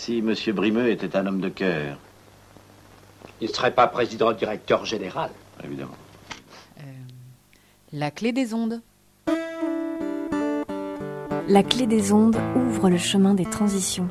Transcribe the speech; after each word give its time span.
Si 0.00 0.20
M. 0.20 0.34
Brimeux 0.54 0.88
était 0.88 1.14
un 1.14 1.26
homme 1.26 1.42
de 1.42 1.50
cœur, 1.50 1.98
Il 3.42 3.48
ne 3.48 3.52
serait 3.52 3.74
pas 3.74 3.86
président 3.86 4.32
directeur 4.32 4.86
général. 4.86 5.30
évidemment. 5.62 5.98
Euh, 6.78 6.82
La 7.92 8.10
clé 8.10 8.32
des 8.32 8.54
ondes. 8.54 8.80
La 11.48 11.62
clé 11.62 11.86
des 11.86 12.12
ondes 12.12 12.38
ouvre 12.56 12.88
le 12.88 12.96
chemin 12.96 13.34
des 13.34 13.44
transitions. 13.44 14.08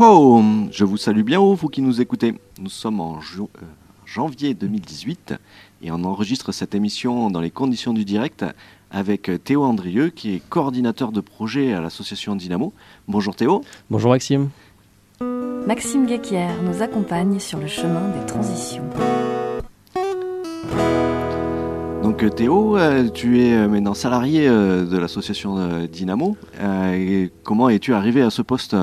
Je 0.00 0.84
vous 0.84 0.96
salue 0.96 1.22
bien 1.22 1.40
haut, 1.40 1.54
vous 1.54 1.66
qui 1.66 1.82
nous 1.82 2.00
écoutez. 2.00 2.32
Nous 2.60 2.70
sommes 2.70 3.00
en 3.00 3.16
euh, 3.16 3.46
janvier 4.04 4.54
2018 4.54 5.34
et 5.82 5.90
on 5.90 6.04
enregistre 6.04 6.52
cette 6.52 6.76
émission 6.76 7.30
dans 7.30 7.40
les 7.40 7.50
conditions 7.50 7.92
du 7.92 8.04
direct 8.04 8.44
avec 8.92 9.28
Théo 9.42 9.64
Andrieux 9.64 10.10
qui 10.10 10.36
est 10.36 10.48
coordinateur 10.48 11.10
de 11.10 11.20
projet 11.20 11.72
à 11.72 11.80
l'association 11.80 12.36
Dynamo. 12.36 12.72
Bonjour 13.08 13.34
Théo. 13.34 13.62
Bonjour 13.90 14.12
Maxime. 14.12 14.50
Maxime 15.66 16.06
Guéquière 16.06 16.62
nous 16.62 16.80
accompagne 16.80 17.40
sur 17.40 17.58
le 17.58 17.66
chemin 17.66 18.08
des 18.10 18.24
transitions. 18.24 18.84
Donc 22.04 22.22
euh, 22.22 22.30
Théo, 22.30 22.76
euh, 22.76 23.08
tu 23.08 23.42
es 23.42 23.66
maintenant 23.66 23.94
salarié 23.94 24.46
de 24.46 24.96
l'association 24.96 25.86
Dynamo. 25.86 26.36
Et 26.94 27.32
comment 27.42 27.68
es-tu 27.68 27.94
arrivé 27.94 28.22
à 28.22 28.30
ce 28.30 28.42
poste? 28.42 28.76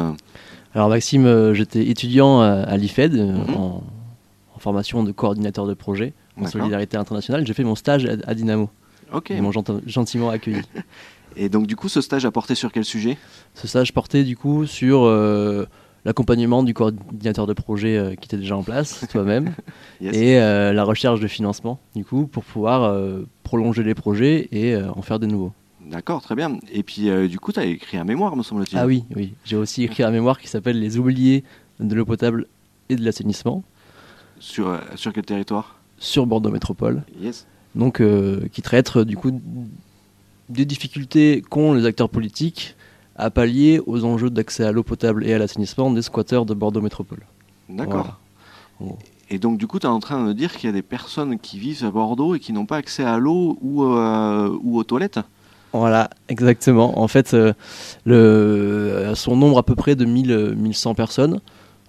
Alors 0.75 0.89
Maxime, 0.89 1.25
euh, 1.25 1.53
j'étais 1.53 1.87
étudiant 1.87 2.41
à, 2.41 2.47
à 2.51 2.77
l'IFED 2.77 3.15
euh, 3.15 3.31
Mhm. 3.33 3.55
en, 3.55 3.83
en 4.55 4.59
formation 4.59 5.03
de 5.03 5.11
coordinateur 5.11 5.65
de 5.65 5.73
projet 5.73 6.13
en 6.39 6.47
solidarité 6.47 6.97
internationale. 6.97 7.47
J'ai 7.47 7.53
fait 7.53 7.63
mon 7.63 7.75
stage 7.75 8.05
à, 8.05 8.11
à 8.27 8.33
Dynamo. 8.35 8.69
Ok. 9.13 9.29
Ils 9.29 9.41
m'ont 9.41 9.51
gent- 9.51 9.81
gentiment 9.87 10.29
accueilli. 10.29 10.61
Et 11.37 11.49
donc 11.49 11.67
du 11.67 11.75
coup, 11.75 11.89
ce 11.89 12.01
stage 12.01 12.25
a 12.25 12.31
porté 12.31 12.55
sur 12.55 12.71
quel 12.71 12.85
sujet? 12.85 13.17
Ce 13.55 13.67
stage 13.67 13.93
portait 13.93 14.23
du 14.23 14.35
coup 14.37 14.65
sur 14.65 15.03
euh, 15.05 15.65
l'accompagnement 16.05 16.63
du 16.63 16.73
coordinateur 16.73 17.45
de 17.47 17.53
projet 17.53 17.97
euh, 17.97 18.15
qui 18.15 18.25
était 18.27 18.37
déjà 18.37 18.55
en 18.57 18.63
place, 18.63 19.05
toi-même, 19.11 19.53
Yes. 20.01 20.15
et 20.15 20.39
euh, 20.41 20.71
la 20.73 20.83
recherche 20.83 21.19
de 21.21 21.27
financement 21.27 21.79
du 21.95 22.03
coup 22.05 22.27
pour 22.27 22.43
pouvoir 22.43 22.83
euh, 22.83 23.25
prolonger 23.43 23.83
les 23.83 23.95
projets 23.95 24.47
et 24.51 24.75
euh, 24.75 24.89
en 24.91 25.01
faire 25.01 25.19
de 25.19 25.25
nouveaux. 25.25 25.51
D'accord, 25.85 26.21
très 26.21 26.35
bien. 26.35 26.57
Et 26.71 26.83
puis 26.83 27.09
euh, 27.09 27.27
du 27.27 27.39
coup, 27.39 27.51
tu 27.51 27.59
as 27.59 27.65
écrit 27.65 27.97
un 27.97 28.03
mémoire, 28.03 28.35
me 28.35 28.43
semble-t-il. 28.43 28.77
Ah 28.77 28.85
oui, 28.85 29.03
oui. 29.15 29.33
J'ai 29.45 29.55
aussi 29.55 29.83
écrit 29.83 30.03
un 30.03 30.11
mémoire 30.11 30.39
qui 30.39 30.47
s'appelle 30.47 30.79
Les 30.79 30.97
oubliés 30.97 31.43
de 31.79 31.93
l'eau 31.93 32.05
potable 32.05 32.47
et 32.89 32.95
de 32.95 33.03
l'assainissement 33.03 33.63
Sur, 34.39 34.69
euh, 34.69 34.79
sur 34.95 35.13
quel 35.13 35.25
territoire? 35.25 35.75
Sur 35.97 36.25
Bordeaux 36.25 36.49
Métropole. 36.51 37.03
Yes. 37.19 37.45
donc 37.75 38.01
euh, 38.01 38.47
qui 38.51 38.61
traite 38.61 38.97
du 38.97 39.15
coup 39.17 39.31
des 40.49 40.65
difficultés 40.65 41.41
qu'ont 41.49 41.73
les 41.73 41.85
acteurs 41.85 42.09
politiques 42.09 42.75
à 43.15 43.29
pallier 43.29 43.81
aux 43.85 44.03
enjeux 44.03 44.29
d'accès 44.29 44.63
à 44.65 44.71
l'eau 44.71 44.83
potable 44.83 45.25
et 45.25 45.33
à 45.33 45.37
l'assainissement 45.37 45.89
des 45.91 46.01
squatteurs 46.01 46.45
de 46.45 46.53
Bordeaux 46.53 46.81
Métropole. 46.81 47.25
D'accord. 47.69 48.19
Voilà. 48.79 48.97
Et 49.29 49.39
donc, 49.39 49.57
du 49.57 49.65
coup, 49.67 49.79
tu 49.79 49.87
es 49.87 49.89
en 49.89 49.99
train 49.99 50.21
de 50.21 50.27
me 50.27 50.33
dire 50.33 50.55
qu'il 50.55 50.67
y 50.67 50.69
a 50.69 50.73
des 50.73 50.83
personnes 50.83 51.39
qui 51.39 51.57
vivent 51.57 51.83
à 51.83 51.89
Bordeaux 51.91 52.35
et 52.35 52.39
qui 52.39 52.53
n'ont 52.53 52.65
pas 52.65 52.77
accès 52.77 53.03
à 53.03 53.17
l'eau 53.17 53.57
ou, 53.61 53.83
euh, 53.83 54.55
ou 54.61 54.77
aux 54.77 54.83
toilettes? 54.83 55.19
Voilà, 55.77 56.09
exactement. 56.29 56.99
En 56.99 57.07
fait, 57.07 57.33
euh, 57.33 57.53
le, 58.05 58.15
euh, 58.15 59.15
son 59.15 59.35
nombre 59.35 59.57
à 59.57 59.63
peu 59.63 59.75
près 59.75 59.95
de 59.95 60.05
1000, 60.05 60.31
euh, 60.31 60.55
1100 60.55 60.95
personnes. 60.95 61.39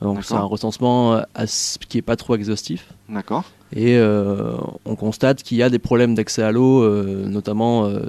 Donc 0.03 0.19
c'est 0.25 0.35
un 0.35 0.45
recensement 0.45 1.15
euh, 1.15 1.23
as- 1.35 1.79
qui 1.89 1.99
est 1.99 2.03
pas 2.03 2.17
trop 2.17 2.35
exhaustif. 2.35 2.93
D'accord. 3.09 3.45
Et 3.75 3.97
euh, 3.97 4.53
on 4.85 4.95
constate 4.95 5.43
qu'il 5.43 5.57
y 5.57 5.63
a 5.63 5.71
des 5.71 5.79
problèmes 5.79 6.15
d'accès 6.15 6.43
à 6.43 6.53
l'eau, 6.53 6.83
euh, 6.83 7.27
notamment 7.27 7.87
euh, 7.87 8.01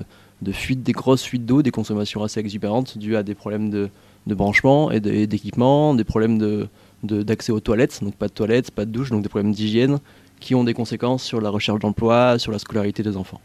de 0.42 0.52
fuite, 0.52 0.84
des 0.84 0.92
grosses 0.92 1.24
fuites 1.24 1.46
d'eau, 1.46 1.62
des 1.62 1.72
consommations 1.72 2.24
assez 2.24 2.40
exubérantes 2.40 2.98
dues 2.98 3.16
à 3.16 3.24
des 3.24 3.34
problèmes 3.36 3.70
de, 3.70 3.90
de 4.28 4.36
branchement 4.36 4.92
et 4.92 5.00
de- 5.00 5.26
d'équipement, 5.26 5.94
des 5.96 6.04
problèmes 6.04 6.38
de- 6.38 6.68
d'accès 7.04 7.52
aux 7.52 7.60
toilettes, 7.60 8.04
donc 8.04 8.16
pas 8.16 8.28
de 8.28 8.34
toilettes, 8.34 8.72
pas 8.72 8.84
de 8.86 8.92
douche, 8.92 9.10
donc 9.12 9.22
des 9.24 9.30
problèmes 9.30 9.54
d'hygiène 9.54 10.00
qui 10.40 10.56
ont 10.56 10.64
des 10.64 10.74
conséquences 10.74 11.24
sur 11.24 11.40
la 11.42 11.50
recherche 11.50 11.80
d'emploi, 11.80 12.38
sur 12.38 12.52
la 12.52 12.60
scolarité 12.60 13.02
des 13.02 13.16
enfants. 13.18 13.40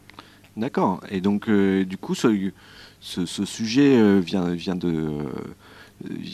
D'accord. 0.56 1.00
Et 1.10 1.20
donc, 1.20 1.48
euh, 1.48 1.84
du 1.84 1.96
coup, 1.96 2.14
ce, 2.14 2.50
sujet 3.00 3.96
euh, 3.96 4.20
vient, 4.20 4.76
de. 4.76 5.10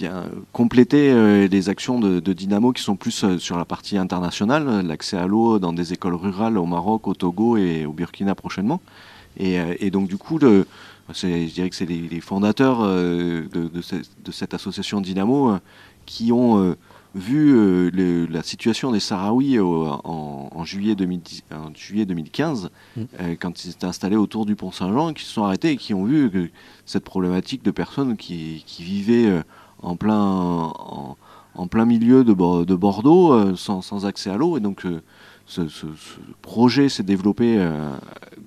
euh, 0.03 0.29
compléter 0.53 1.49
les 1.49 1.69
actions 1.69 2.01
de, 2.01 2.33
Dynamo 2.33 2.73
qui 2.73 2.83
sont 2.83 2.97
plus 2.97 3.39
sur 3.39 3.57
la 3.59 3.65
partie 3.65 3.97
internationale, 3.99 4.85
l'accès 4.87 5.17
à 5.17 5.27
l'eau 5.27 5.59
dans 5.59 5.73
des 5.73 5.93
écoles 5.93 6.15
rurales 6.15 6.59
au 6.59 6.67
Maroc, 6.67 7.07
au 7.07 7.15
Togo 7.15 7.57
et 7.57 7.85
au 7.87 7.93
Burkina 7.93 8.35
prochainement. 8.35 8.81
Et, 9.39 9.91
donc 9.91 10.09
du 10.09 10.17
coup, 10.17 10.41
je 10.41 10.65
dirais 11.53 11.71
que 11.71 11.77
c'est 11.77 11.87
les, 11.87 12.21
fondateurs 12.21 12.83
de, 12.83 13.47
de 13.53 13.83
ce- 13.83 13.97
de 13.97 14.33
cette 14.33 14.55
association 14.55 15.01
Dynamo 15.01 15.59
qui 16.07 16.33
ont 16.33 16.75
vu 17.15 17.53
euh, 17.57 17.91
le- 17.93 18.27
la 18.27 18.43
situation 18.43 18.93
des 18.93 19.01
Sahraouis 19.01 19.59
au- 19.59 19.87
en, 19.87 20.51
en 20.55 20.65
juillet, 20.65 20.95
2010 20.95 21.43
en 21.53 21.75
juillet 21.75 22.05
2015, 22.07 22.71
Mm. 22.97 23.01
euh, 23.21 23.35
quand 23.41 23.65
ils 23.65 23.71
étaient 23.71 23.87
installés 23.87 24.17
autour 24.17 24.45
du 24.47 24.55
pont 24.57 24.71
Saint-Jean, 24.73 25.13
qui 25.15 25.25
se 25.25 25.31
sont 25.33 25.45
arrêtés 25.45 25.71
et 25.73 25.77
qui 25.77 25.95
ont 25.95 26.05
vu 26.05 26.31
que 26.31 26.49
cette 26.85 27.05
problématique 27.05 27.65
de 27.65 27.71
personnes 27.71 28.17
qui, 28.17 28.63
qui 28.67 28.83
vivaient 28.83 29.27
euh, 29.27 29.43
en 29.83 29.97
plein, 29.97 30.17
en, 30.23 31.17
en 31.55 31.67
plein 31.67 31.85
milieu 31.87 32.25
de, 32.25 32.33
Bo- 32.33 32.65
de 32.65 32.75
Bordeaux 32.75 33.57
sans, 33.57 33.81
sans 33.83 34.05
accès 34.07 34.29
à 34.31 34.37
l'eau. 34.37 34.57
Et 34.57 34.61
donc 34.61 34.83
ce, 34.83 35.67
ce- 35.69 35.69
ce 35.69 35.87
projet 36.43 36.89
s'est 36.89 37.03
développé 37.05 37.57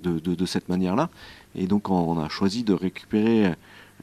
de, 0.02 0.18
de- 0.20 0.34
de 0.34 0.46
cette 0.46 0.68
manière-là. 0.68 1.08
Et 1.54 1.66
donc 1.66 1.90
on, 1.90 2.18
a 2.20 2.28
choisi 2.28 2.62
de 2.64 2.72
récupérer 2.74 3.46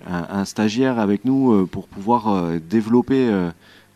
un, 0.08 0.26
un 0.30 0.46
stagiaire 0.46 1.00
avec 1.00 1.24
nous 1.26 1.66
pour 1.68 1.88
pouvoir 1.88 2.52
développer 2.70 3.50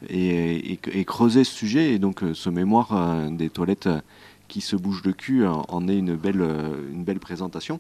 et, 0.10 0.80
creuser 1.06 1.44
ce 1.44 1.54
sujet. 1.54 1.94
Et 1.94 2.00
donc 2.00 2.24
euh, 2.24 2.34
ce 2.34 2.50
mémoire 2.50 2.90
euh, 2.92 3.30
des 3.30 3.50
toilettes 3.50 3.88
euh, 3.88 4.02
qui 4.48 4.62
se 4.62 4.76
bougent 4.76 5.04
le 5.04 5.14
cul 5.14 5.46
en, 5.46 5.88
est 5.88 5.98
une 5.98 6.16
belle, 6.16 6.46
une 6.92 7.04
belle 7.04 7.20
présentation. 7.20 7.80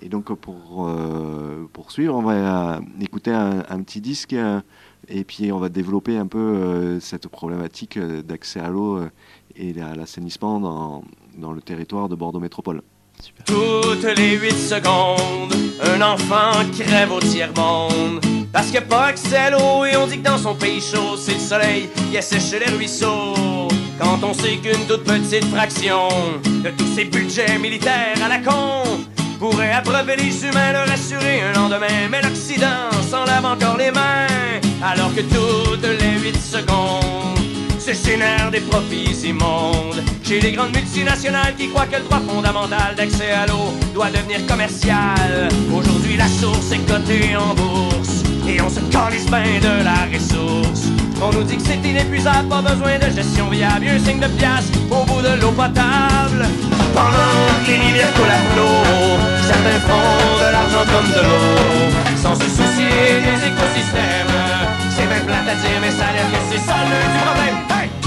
Et 0.00 0.08
donc 0.08 0.32
pour 0.34 0.88
poursuivre, 1.72 2.14
on 2.16 2.22
va 2.22 2.80
écouter 3.00 3.30
un, 3.32 3.82
petit 3.82 4.00
disque 4.00 4.34
et 5.08 5.24
puis 5.24 5.52
on 5.52 5.58
va 5.58 5.68
développer 5.68 6.16
un 6.16 6.26
peu 6.26 6.98
cette 7.00 7.28
problématique 7.28 7.98
d'accès 7.98 8.60
à 8.60 8.68
l'eau 8.68 9.00
et 9.56 9.80
à 9.80 9.94
l'assainissement 9.94 10.60
dans, 10.60 11.04
dans 11.38 11.52
le 11.52 11.60
territoire 11.60 12.08
de 12.08 12.16
Bordeaux 12.16 12.40
Métropole. 12.40 12.82
Toutes 13.46 14.04
les 14.16 14.36
8 14.36 14.50
secondes, 14.52 15.54
un 15.82 16.00
enfant 16.02 16.68
crève 16.72 17.12
au 17.12 17.20
tiers-monde. 17.20 18.41
Parce 18.52 18.66
qu'il 18.66 18.74
n'y 18.74 18.84
a 18.84 18.88
pas 18.88 19.06
accès 19.06 19.36
à 19.36 19.50
l'eau 19.50 19.84
et 19.86 19.96
on 19.96 20.06
dit 20.06 20.18
que 20.18 20.28
dans 20.28 20.36
son 20.36 20.54
pays 20.54 20.80
chaud, 20.80 21.16
c'est 21.16 21.34
le 21.34 21.40
soleil 21.40 21.88
qui 22.10 22.18
assèche 22.18 22.52
les 22.52 22.70
ruisseaux. 22.70 23.68
Quand 23.98 24.18
on 24.22 24.34
sait 24.34 24.56
qu'une 24.56 24.86
toute 24.86 25.04
petite 25.04 25.46
fraction 25.46 26.08
de 26.44 26.70
tous 26.70 26.94
ces 26.94 27.04
budgets 27.04 27.58
militaires 27.58 28.18
à 28.22 28.28
la 28.28 28.38
con 28.38 28.82
pourrait 29.38 29.72
abreuver 29.72 30.16
les 30.16 30.44
humains, 30.44 30.72
leur 30.72 30.90
assurer 30.90 31.40
un 31.40 31.52
lendemain. 31.58 32.08
Mais 32.10 32.20
l'Occident 32.20 32.90
s'en 33.10 33.24
lave 33.24 33.44
encore 33.44 33.78
les 33.78 33.90
mains, 33.90 34.26
alors 34.84 35.14
que 35.14 35.22
toutes 35.22 35.82
les 35.82 36.20
8 36.20 36.36
secondes 36.36 37.38
se 37.78 37.92
génèrent 37.92 38.50
des 38.50 38.60
profits 38.60 39.26
immondes 39.26 40.02
chez 40.22 40.40
les 40.40 40.52
grandes 40.52 40.74
multinationales 40.74 41.54
qui 41.56 41.68
croient 41.68 41.86
que 41.86 41.96
le 41.96 42.04
droit 42.04 42.20
fondamental 42.20 42.94
d'accès 42.96 43.30
à 43.30 43.46
l'eau 43.46 43.72
doit 43.94 44.10
devenir 44.10 44.46
commercial. 44.46 45.48
Aujourd'hui, 45.74 46.16
la 46.16 46.28
source 46.28 46.70
est 46.70 46.86
cotée 46.86 47.34
en 47.36 47.54
bourse 47.54 48.11
et 48.46 48.60
on 48.60 48.68
se 48.68 48.80
calisse 48.90 49.26
bien 49.26 49.60
de 49.60 49.84
la 49.84 50.06
ressource. 50.12 50.88
On 51.20 51.30
nous 51.32 51.44
dit 51.44 51.56
que 51.56 51.62
c'est 51.62 51.88
inépuisable, 51.88 52.48
pas 52.48 52.62
besoin 52.62 52.98
de 52.98 53.14
gestion 53.14 53.48
viable, 53.48 53.86
un 53.88 53.98
signe 53.98 54.20
de 54.20 54.26
pièce 54.26 54.70
au 54.90 55.04
bout 55.04 55.22
de 55.22 55.40
l'eau 55.40 55.52
potable. 55.52 56.46
Pendant 56.94 57.64
que 57.64 57.70
les 57.70 57.78
rivières 57.78 58.12
coulent 58.14 58.26
à 58.28 58.42
flot, 58.52 59.18
certains 59.46 59.80
font 59.86 60.38
de 60.42 60.52
l'argent 60.52 60.84
comme 60.92 61.10
de 61.10 61.22
l'eau, 61.22 61.92
sans 62.16 62.34
se 62.34 62.48
soucier 62.48 63.22
des 63.22 63.38
écosystèmes. 63.48 64.34
C'est 64.90 65.06
bien 65.06 65.20
plate 65.26 65.48
à 65.48 65.54
dire, 65.54 65.78
mais 65.80 65.90
ça 65.90 66.12
l'air 66.12 66.26
que 66.30 66.38
c'est 66.50 66.60
ça 66.60 66.76
le 66.84 66.98
problème. 67.20 68.01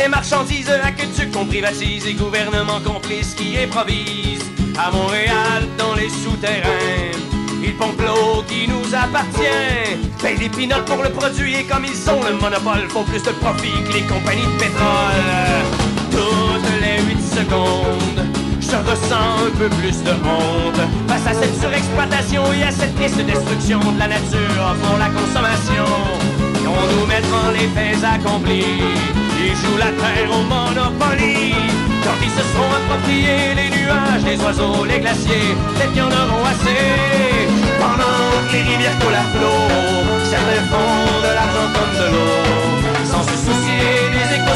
Eau 0.00 0.02
qui 0.02 0.08
devient 0.08 0.10
marchandise, 0.10 0.70
aqueduc 0.70 1.30
qu'on 1.32 1.44
privatise 1.44 2.06
et 2.06 2.14
gouvernement 2.14 2.80
complice 2.84 3.34
qui 3.34 3.58
improvise. 3.58 4.40
À 4.78 4.90
Montréal, 4.90 5.68
dans 5.78 5.94
les 5.94 6.08
souterrains, 6.08 7.12
Ils 7.62 7.76
pompent 7.76 8.00
l'eau 8.00 8.42
qui 8.48 8.66
nous 8.66 8.94
appartient. 8.94 10.00
Paye 10.22 10.38
des 10.38 10.48
pinottes 10.48 10.86
pour 10.86 11.02
le 11.02 11.10
produit 11.10 11.56
et 11.56 11.64
comme 11.64 11.84
ils 11.84 12.10
ont 12.10 12.22
le 12.22 12.34
monopole, 12.34 12.88
font 12.88 13.04
plus 13.04 13.22
de 13.22 13.30
profit 13.30 13.82
que 13.84 13.92
les 13.92 14.02
compagnies 14.02 14.46
de 14.46 14.58
pétrole. 14.58 15.64
Toutes 16.10 16.80
les 16.80 17.02
8 17.02 17.20
secondes, 17.20 18.24
je 18.60 18.76
ressens 18.90 19.46
un 19.46 19.50
peu 19.58 19.68
plus 19.68 20.02
de 20.02 20.12
honte 20.12 20.80
face 21.08 21.26
à 21.26 21.34
cette 21.34 21.60
surexploitation 21.60 22.50
et 22.54 22.62
à 22.62 22.70
cette 22.70 22.94
triste 22.94 23.18
destruction 23.18 23.80
de 23.80 23.98
la 23.98 24.08
nature 24.08 24.76
pour 24.82 24.96
la 24.98 25.08
consommation. 25.08 25.84
On 26.64 27.00
nous 27.00 27.06
met 27.06 27.20
devant 27.20 27.50
les 27.52 27.68
faits 27.68 28.02
accomplis. 28.02 29.19
Ils 29.50 29.56
jouent 29.56 29.78
la 29.78 29.92
terre 30.02 30.30
au 30.30 30.42
Monopoly. 30.42 31.54
Quand 32.04 32.18
ils 32.22 32.30
se 32.30 32.42
seront 32.50 32.72
appropriés 32.78 33.54
les 33.56 33.68
nuages, 33.76 34.24
les 34.24 34.38
oiseaux, 34.44 34.84
les 34.84 35.00
glaciers, 35.00 35.56
peut-être 35.74 35.92
qu'ils 35.92 36.02
en 36.02 36.06
auront 36.06 36.44
assez. 36.44 36.86
Pendant 37.80 38.30
que 38.46 38.52
les 38.52 38.62
rivières 38.62 38.98
coulent 39.00 39.14
à 39.14 39.26
flot, 39.34 39.66
certains 40.30 40.64
font 40.70 41.20
de 41.26 41.30
l'argent 41.36 41.68
comme 41.74 41.94
de 42.00 42.06
l'eau. 42.14 42.36
Sans 43.04 43.24
se 43.24 43.36
soucier 43.44 43.90
des 44.14 44.36
écosystèmes. 44.36 44.49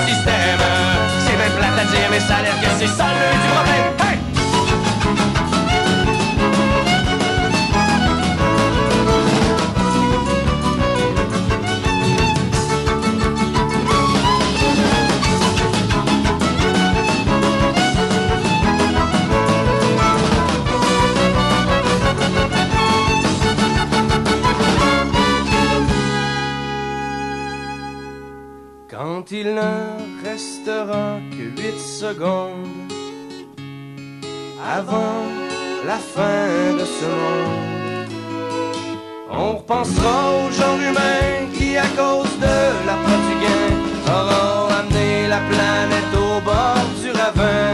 On 39.85 39.89
repensera 39.89 40.47
au 40.47 40.51
genre 40.51 40.79
humain 40.79 41.51
qui, 41.53 41.77
à 41.77 41.87
cause 41.89 42.39
de 42.39 42.87
la 42.87 42.97
du 42.97 43.35
gain, 43.43 43.77
auront 44.07 44.69
amené 44.73 45.29
la 45.29 45.41
planète 45.41 46.15
au 46.15 46.41
bord 46.45 46.87
du 47.03 47.11
ravin. 47.11 47.73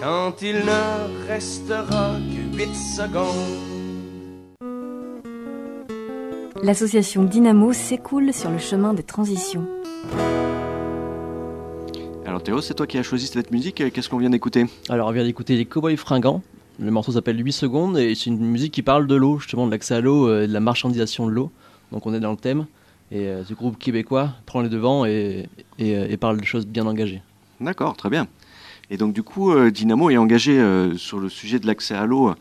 Quand 0.00 0.42
il 0.42 0.56
ne 0.56 1.28
restera 1.28 2.16
que 2.30 2.56
8 2.56 2.74
secondes. 2.74 3.58
L'association 6.62 7.24
Dynamo 7.24 7.72
s'écoule 7.72 8.32
sur 8.32 8.50
le 8.50 8.58
chemin 8.58 8.94
des 8.94 9.02
transitions. 9.02 9.66
Alors 12.24 12.42
Théo, 12.42 12.62
c'est 12.62 12.74
toi 12.74 12.86
qui 12.86 12.96
as 12.96 13.02
choisi 13.02 13.26
cette 13.26 13.50
musique, 13.50 13.92
qu'est-ce 13.92 14.08
qu'on 14.08 14.16
vient 14.16 14.30
d'écouter? 14.30 14.64
Alors, 14.88 15.08
on 15.08 15.12
vient 15.12 15.24
d'écouter 15.24 15.56
les 15.56 15.66
Cowboys 15.66 15.96
Fringants. 15.96 16.40
Le 16.80 16.90
morceau 16.90 17.12
s'appelle 17.12 17.44
8 17.44 17.52
secondes 17.52 17.98
et 17.98 18.14
c'est 18.16 18.30
une 18.30 18.38
musique 18.38 18.72
qui 18.72 18.82
parle 18.82 19.06
de 19.06 19.14
l'eau, 19.14 19.38
justement 19.38 19.66
de 19.66 19.70
l'accès 19.70 19.94
à 19.94 20.00
l'eau 20.00 20.28
euh, 20.28 20.42
et 20.42 20.48
de 20.48 20.52
la 20.52 20.60
marchandisation 20.60 21.26
de 21.26 21.30
l'eau. 21.30 21.52
Donc, 21.92 22.04
on 22.06 22.14
est 22.14 22.20
dans 22.20 22.32
le 22.32 22.36
thème. 22.36 22.66
Et 23.12 23.28
euh, 23.28 23.44
ce 23.44 23.54
groupe 23.54 23.78
québécois 23.78 24.30
prend 24.44 24.60
les 24.60 24.68
devants 24.68 25.04
euh, 25.06 25.44
et 25.78 26.16
parle 26.16 26.40
de 26.40 26.44
choses 26.44 26.66
bien 26.66 26.86
engagées. 26.86 27.22
D'accord, 27.60 27.96
très 27.96 28.10
bien. 28.10 28.26
Et 28.90 28.98
donc 28.98 29.14
du 29.14 29.22
coup, 29.22 29.54
Dynamo 29.70 30.10
est 30.10 30.18
engagé 30.18 30.62
sur 30.98 31.18
le 31.18 31.30
sujet 31.30 31.58
de 31.58 31.66
l'accès 31.66 31.94
à 31.94 32.04
l'eau 32.04 32.34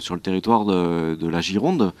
sur 0.00 0.14
le 0.16 0.20
territoire 0.20 0.64
de, 0.64 1.26
la 1.28 1.40
Gironde. 1.40 1.92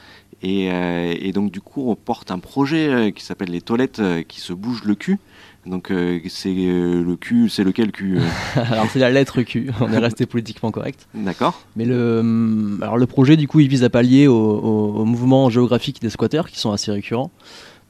Et, 0.42 1.30
donc 1.32 1.52
du 1.52 1.60
coup, 1.60 1.88
on 1.88 1.94
porte 1.94 2.32
un 2.32 2.40
projet 2.40 3.12
qui 3.14 3.22
s'appelle 3.22 3.50
les 3.50 3.60
toilettes 3.60 4.02
qui 4.26 4.40
se 4.40 4.52
bougent 4.52 4.82
le 4.82 4.96
cul. 4.96 5.20
Donc 5.66 5.90
euh, 5.90 6.18
c'est 6.28 6.48
euh, 6.56 7.04
le 7.04 7.16
cul, 7.16 7.48
c'est 7.50 7.64
lequel 7.64 7.92
cul 7.92 8.18
euh 8.18 8.22
alors, 8.72 8.86
c'est 8.90 8.98
la 8.98 9.10
lettre 9.10 9.42
Q, 9.42 9.70
on 9.80 9.92
est 9.92 9.98
resté 9.98 10.24
politiquement 10.26 10.70
correct. 10.70 11.06
D'accord, 11.14 11.62
Mais 11.76 11.84
le, 11.84 12.20
hum, 12.20 12.78
alors 12.82 12.96
le 12.96 13.06
projet, 13.06 13.36
du 13.36 13.46
coup, 13.46 13.60
il 13.60 13.68
vise 13.68 13.84
à 13.84 13.90
pallier 13.90 14.26
au, 14.26 14.34
au- 14.34 14.94
au 15.00 15.04
mouvement 15.04 15.50
géographique 15.50 16.00
des 16.00 16.08
squatteurs 16.10 16.48
qui 16.48 16.58
sont 16.58 16.72
assez 16.72 16.90
récurrents. 16.90 17.30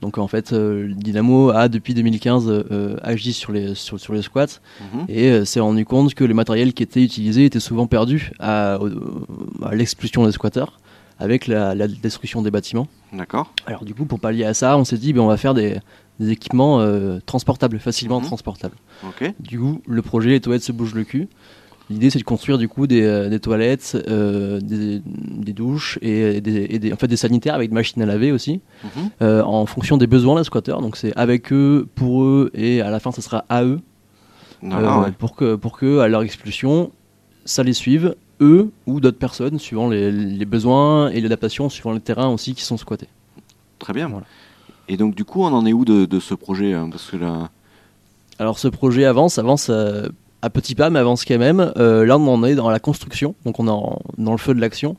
Donc 0.00 0.16
en 0.18 0.26
fait, 0.28 0.52
Dynamo 0.54 1.50
a 1.50 1.68
depuis 1.68 1.92
2015 1.94 2.46
euh, 2.48 2.96
agi 3.02 3.32
sur 3.34 3.52
les, 3.52 3.74
sur, 3.74 4.00
sur 4.00 4.14
les 4.14 4.22
squats 4.22 4.46
Mhm. 4.80 5.04
et 5.08 5.44
s'est 5.44 5.60
rendu 5.60 5.84
compte 5.84 6.14
que 6.14 6.24
les 6.24 6.32
matériels 6.34 6.72
qui 6.72 6.82
étaient 6.82 7.04
utilisés 7.04 7.44
étaient 7.44 7.60
souvent 7.60 7.86
perdus 7.86 8.32
à 8.40 8.78
l'expulsion 9.72 10.24
des 10.26 10.32
squatteurs 10.32 10.80
avec 11.18 11.46
la, 11.46 11.74
la 11.74 11.86
destruction 11.86 12.40
des 12.40 12.50
bâtiments. 12.50 12.88
d'accord, 13.12 13.52
Alors 13.66 13.84
du 13.84 13.92
coup, 13.94 14.06
pour 14.06 14.20
pallier 14.20 14.44
à 14.44 14.54
ça, 14.54 14.78
on 14.78 14.84
s'est 14.84 14.96
dit, 14.96 15.12
ben, 15.12 15.20
on 15.20 15.26
va 15.26 15.36
faire 15.36 15.52
des, 15.52 15.76
des 16.20 16.30
équipements 16.30 16.80
euh, 16.80 17.18
transportables, 17.26 17.78
facilement 17.80 18.20
Mhm. 18.20 18.26
transportables. 18.26 18.76
ok, 19.06 19.32
Du 19.40 19.58
coup, 19.58 19.80
le 19.88 20.02
projet 20.02 20.30
Les 20.30 20.40
toilettes 20.40 20.62
se 20.62 20.72
bougent 20.72 20.94
le 20.94 21.04
cul. 21.04 21.28
L'idée, 21.88 22.08
c'est 22.10 22.20
de 22.20 22.24
construire 22.24 22.56
du 22.56 22.68
coup 22.68 22.86
des, 22.86 23.02
euh, 23.02 23.28
des 23.28 23.40
toilettes, 23.40 23.98
euh, 24.08 24.60
des, 24.60 25.02
des 25.04 25.52
douches 25.52 25.98
et, 26.02 26.40
des, 26.40 26.78
et 26.86 26.92
en 26.92 26.96
fait, 26.96 27.08
des 27.08 27.16
sanitaires 27.16 27.54
avec 27.56 27.70
des 27.70 27.74
machines 27.74 28.00
à 28.00 28.06
laver 28.06 28.30
aussi, 28.30 28.60
Mhm. 28.84 29.10
euh, 29.22 29.42
en 29.42 29.66
fonction 29.66 29.96
des 29.96 30.06
besoins 30.06 30.36
des 30.36 30.44
squatteurs. 30.44 30.82
Donc 30.82 30.96
c'est 30.96 31.12
avec 31.16 31.52
eux, 31.52 31.88
pour 31.96 32.22
eux, 32.22 32.50
et 32.54 32.80
à 32.80 32.90
la 32.90 33.00
fin, 33.00 33.10
ce 33.10 33.20
sera 33.20 33.44
à 33.48 33.64
eux, 33.64 33.80
ouais. 34.62 35.12
pour 35.18 35.34
que 35.34 35.56
pour 35.56 35.76
que 35.76 35.98
à 35.98 36.06
leur 36.06 36.22
expulsion, 36.22 36.92
ça 37.44 37.62
les 37.64 37.72
suive 37.72 38.14
eux 38.40 38.70
ou 38.86 39.00
d'autres 39.00 39.18
personnes 39.18 39.58
suivant 39.58 39.88
les, 39.88 40.12
les 40.12 40.44
besoins 40.44 41.08
et 41.10 41.20
l'adaptation 41.20 41.68
suivant 41.68 41.92
les 41.92 42.00
terrains 42.00 42.28
aussi 42.28 42.54
qui 42.54 42.62
sont 42.62 42.76
squattés. 42.76 43.08
très 43.78 43.92
bien. 43.94 44.08
voilà. 44.08 44.26
Et 44.90 44.96
donc 44.96 45.14
du 45.14 45.24
coup, 45.24 45.42
on 45.44 45.52
en 45.52 45.64
est 45.66 45.72
où 45.72 45.84
de, 45.84 46.04
de 46.04 46.18
ce 46.20 46.34
projet 46.34 46.74
hein 46.74 46.88
Parce 46.90 47.08
que 47.12 47.16
là, 47.16 47.48
Alors 48.40 48.58
ce 48.58 48.66
projet 48.66 49.04
avance, 49.04 49.38
avance 49.38 49.68
euh, 49.70 50.08
à 50.42 50.50
petits 50.50 50.74
pas, 50.74 50.90
mais 50.90 50.98
avance 50.98 51.24
quand 51.24 51.38
même. 51.38 51.72
Euh, 51.76 52.04
là, 52.04 52.18
on 52.18 52.26
en 52.26 52.42
est 52.44 52.56
dans 52.56 52.68
la 52.68 52.80
construction, 52.80 53.36
donc 53.46 53.60
on 53.60 53.68
est 53.68 53.70
en- 53.70 54.00
dans 54.18 54.32
le 54.32 54.38
feu 54.38 54.52
de 54.52 54.60
l'action. 54.60 54.96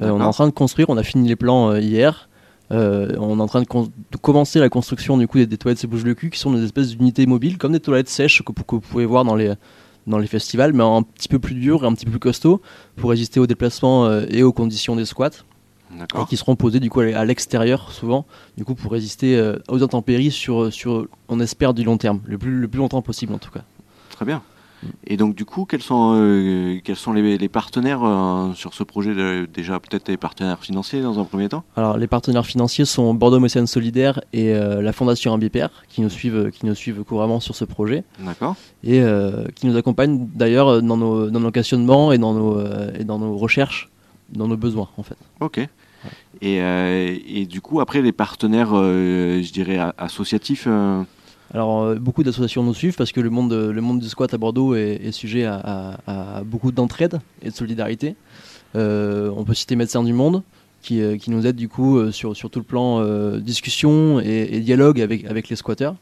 Euh, 0.00 0.08
on 0.10 0.18
est 0.20 0.24
en 0.24 0.30
train 0.32 0.46
de 0.46 0.52
construire, 0.52 0.88
on 0.88 0.96
a 0.96 1.02
fini 1.02 1.28
les 1.28 1.36
plans 1.36 1.70
euh, 1.72 1.80
hier. 1.80 2.28
On 2.70 3.38
est 3.38 3.42
en 3.42 3.46
train 3.46 3.60
de, 3.62 3.66
commencer 4.20 4.58
la 4.58 4.68
construction 4.70 5.16
du 5.18 5.28
coup 5.28 5.38
des, 5.38 5.46
des 5.46 5.58
toilettes 5.58 5.78
se 5.78 5.86
bouge 5.86 6.04
le 6.04 6.14
cul, 6.14 6.30
qui 6.30 6.40
sont 6.40 6.50
des 6.52 6.64
espèces 6.64 6.88
d'unités 6.96 7.24
mobiles, 7.26 7.58
comme 7.58 7.72
des 7.72 7.78
toilettes 7.80 8.08
sèches 8.08 8.42
que, 8.42 8.50
que 8.50 8.74
vous 8.74 8.80
pouvez 8.80 9.04
voir 9.04 9.24
dans 9.24 9.36
les 9.36 9.52
dans 10.06 10.18
les 10.18 10.26
festivals, 10.26 10.72
mais 10.72 10.82
un 10.82 11.02
petit 11.02 11.28
peu 11.28 11.38
plus 11.38 11.54
dur 11.54 11.84
et 11.84 11.86
un 11.86 11.92
petit 11.94 12.04
peu 12.06 12.10
plus 12.10 12.20
costaud 12.20 12.60
pour 12.96 13.10
résister 13.10 13.40
aux 13.40 13.46
déplacements 13.46 14.20
et 14.28 14.42
aux 14.42 14.52
conditions 14.52 14.96
des 14.96 15.04
squats, 15.04 15.30
et 16.02 16.24
qui 16.28 16.36
seront 16.36 16.56
posés 16.56 16.80
du 16.80 16.90
coup 16.90 17.00
à 17.00 17.24
l'extérieur 17.24 17.92
souvent, 17.92 18.26
du 18.56 18.64
coup 18.64 18.74
pour 18.74 18.92
résister 18.92 19.36
euh, 19.36 19.56
aux 19.68 19.82
intempéries 19.82 20.30
sur 20.30 20.72
sur 20.72 21.06
on 21.28 21.40
espère 21.40 21.74
du 21.74 21.84
long 21.84 21.96
terme, 21.98 22.20
le 22.24 22.38
plus 22.38 22.52
le 22.58 22.68
plus 22.68 22.78
longtemps 22.78 23.02
possible 23.02 23.32
en 23.34 23.38
tout 23.38 23.50
cas. 23.50 23.62
très 24.10 24.24
bien. 24.24 24.42
Et 25.06 25.16
donc 25.16 25.34
du 25.34 25.46
coup, 25.46 25.64
quels 25.64 25.80
sont 25.80 26.12
euh, 26.14 26.78
quels 26.84 26.96
sont 26.96 27.14
les, 27.14 27.38
les 27.38 27.48
partenaires 27.48 28.04
euh, 28.04 28.52
sur 28.52 28.74
ce 28.74 28.82
projet 28.82 29.14
de- 29.14 29.48
Déjà 29.50 29.80
peut-être 29.80 30.08
les 30.08 30.18
partenaires 30.18 30.58
financiers 30.58 31.00
dans 31.00 31.18
un 31.18 31.24
premier 31.24 31.48
temps? 31.48 31.64
Alors 31.74 31.96
les 31.96 32.06
partenaires 32.06 32.44
financiers 32.44 32.84
sont 32.84 33.14
Bordeaux 33.14 33.40
Mécène 33.40 33.66
Solidaire 33.66 34.20
et 34.34 34.52
euh, 34.52 34.82
la 34.82 34.92
Fondation 34.92 35.32
Abbé 35.32 35.48
Pierre 35.48 35.70
qui 35.88 36.02
nous 36.02 36.10
suivent 36.10 36.50
qui 36.50 36.66
nous 36.66 36.74
suivent 36.74 37.02
couramment 37.02 37.40
sur 37.40 37.54
ce 37.56 37.64
projet 37.64 38.04
D'accord. 38.18 38.56
et 38.82 39.00
qui 39.54 39.66
nous 39.66 39.76
accompagnent 39.78 40.26
d'ailleurs 40.34 40.82
dans 40.82 40.98
nos 40.98 41.30
dans 41.30 41.40
nos 41.40 41.50
questionnements 41.50 42.12
et 42.12 42.18
dans 42.18 42.34
nos 42.34 42.60
et 42.98 43.04
dans 43.04 43.18
nos 43.18 43.38
recherches, 43.38 43.88
dans 44.34 44.48
nos 44.48 44.58
besoins 44.58 44.90
en 44.98 45.02
fait. 45.02 45.16
Ok. 45.40 45.66
Et, 46.42 46.60
euh, 46.60 47.16
et 47.26 47.46
du 47.46 47.60
coup, 47.60 47.80
après, 47.80 48.02
les 48.02 48.12
partenaires, 48.12 48.70
euh, 48.72 49.42
je 49.42 49.52
dirais, 49.52 49.78
associatifs, 49.98 50.64
euh, 50.66 51.02
Alors 51.52 51.94
beaucoup 51.96 52.22
d'associations 52.22 52.62
nous 52.62 52.74
suivent 52.74 52.96
parce 52.96 53.12
que 53.12 53.20
le 53.20 53.30
monde 53.30 53.52
le 53.52 53.80
monde 53.80 54.00
du 54.00 54.08
squat 54.08 54.32
à 54.34 54.38
Bordeaux 54.38 54.74
est, 54.74 55.00
est 55.04 55.12
sujet 55.12 55.44
à, 55.44 55.56
à- 56.06 56.38
à 56.38 56.42
beaucoup 56.44 56.72
d'entraide 56.72 57.20
et 57.42 57.50
de 57.50 57.54
solidarité. 57.54 58.16
Euh, 58.74 59.30
on 59.36 59.44
peut 59.44 59.54
citer 59.54 59.76
Médecins 59.76 60.02
du 60.02 60.12
Monde 60.12 60.42
qui, 60.82 61.00
qui 61.18 61.30
nous 61.30 61.46
aide 61.46 61.54
du 61.56 61.68
coup 61.68 62.10
sur, 62.10 62.34
sur 62.36 62.50
tout 62.50 62.58
le 62.58 62.64
plan 62.64 62.98
euh, 63.00 63.38
discussion 63.38 64.20
et, 64.20 64.48
et 64.52 64.60
dialogue 64.60 65.00
avec, 65.00 65.24
avec 65.26 65.48
les 65.48 65.56
squatteurs. 65.56 65.94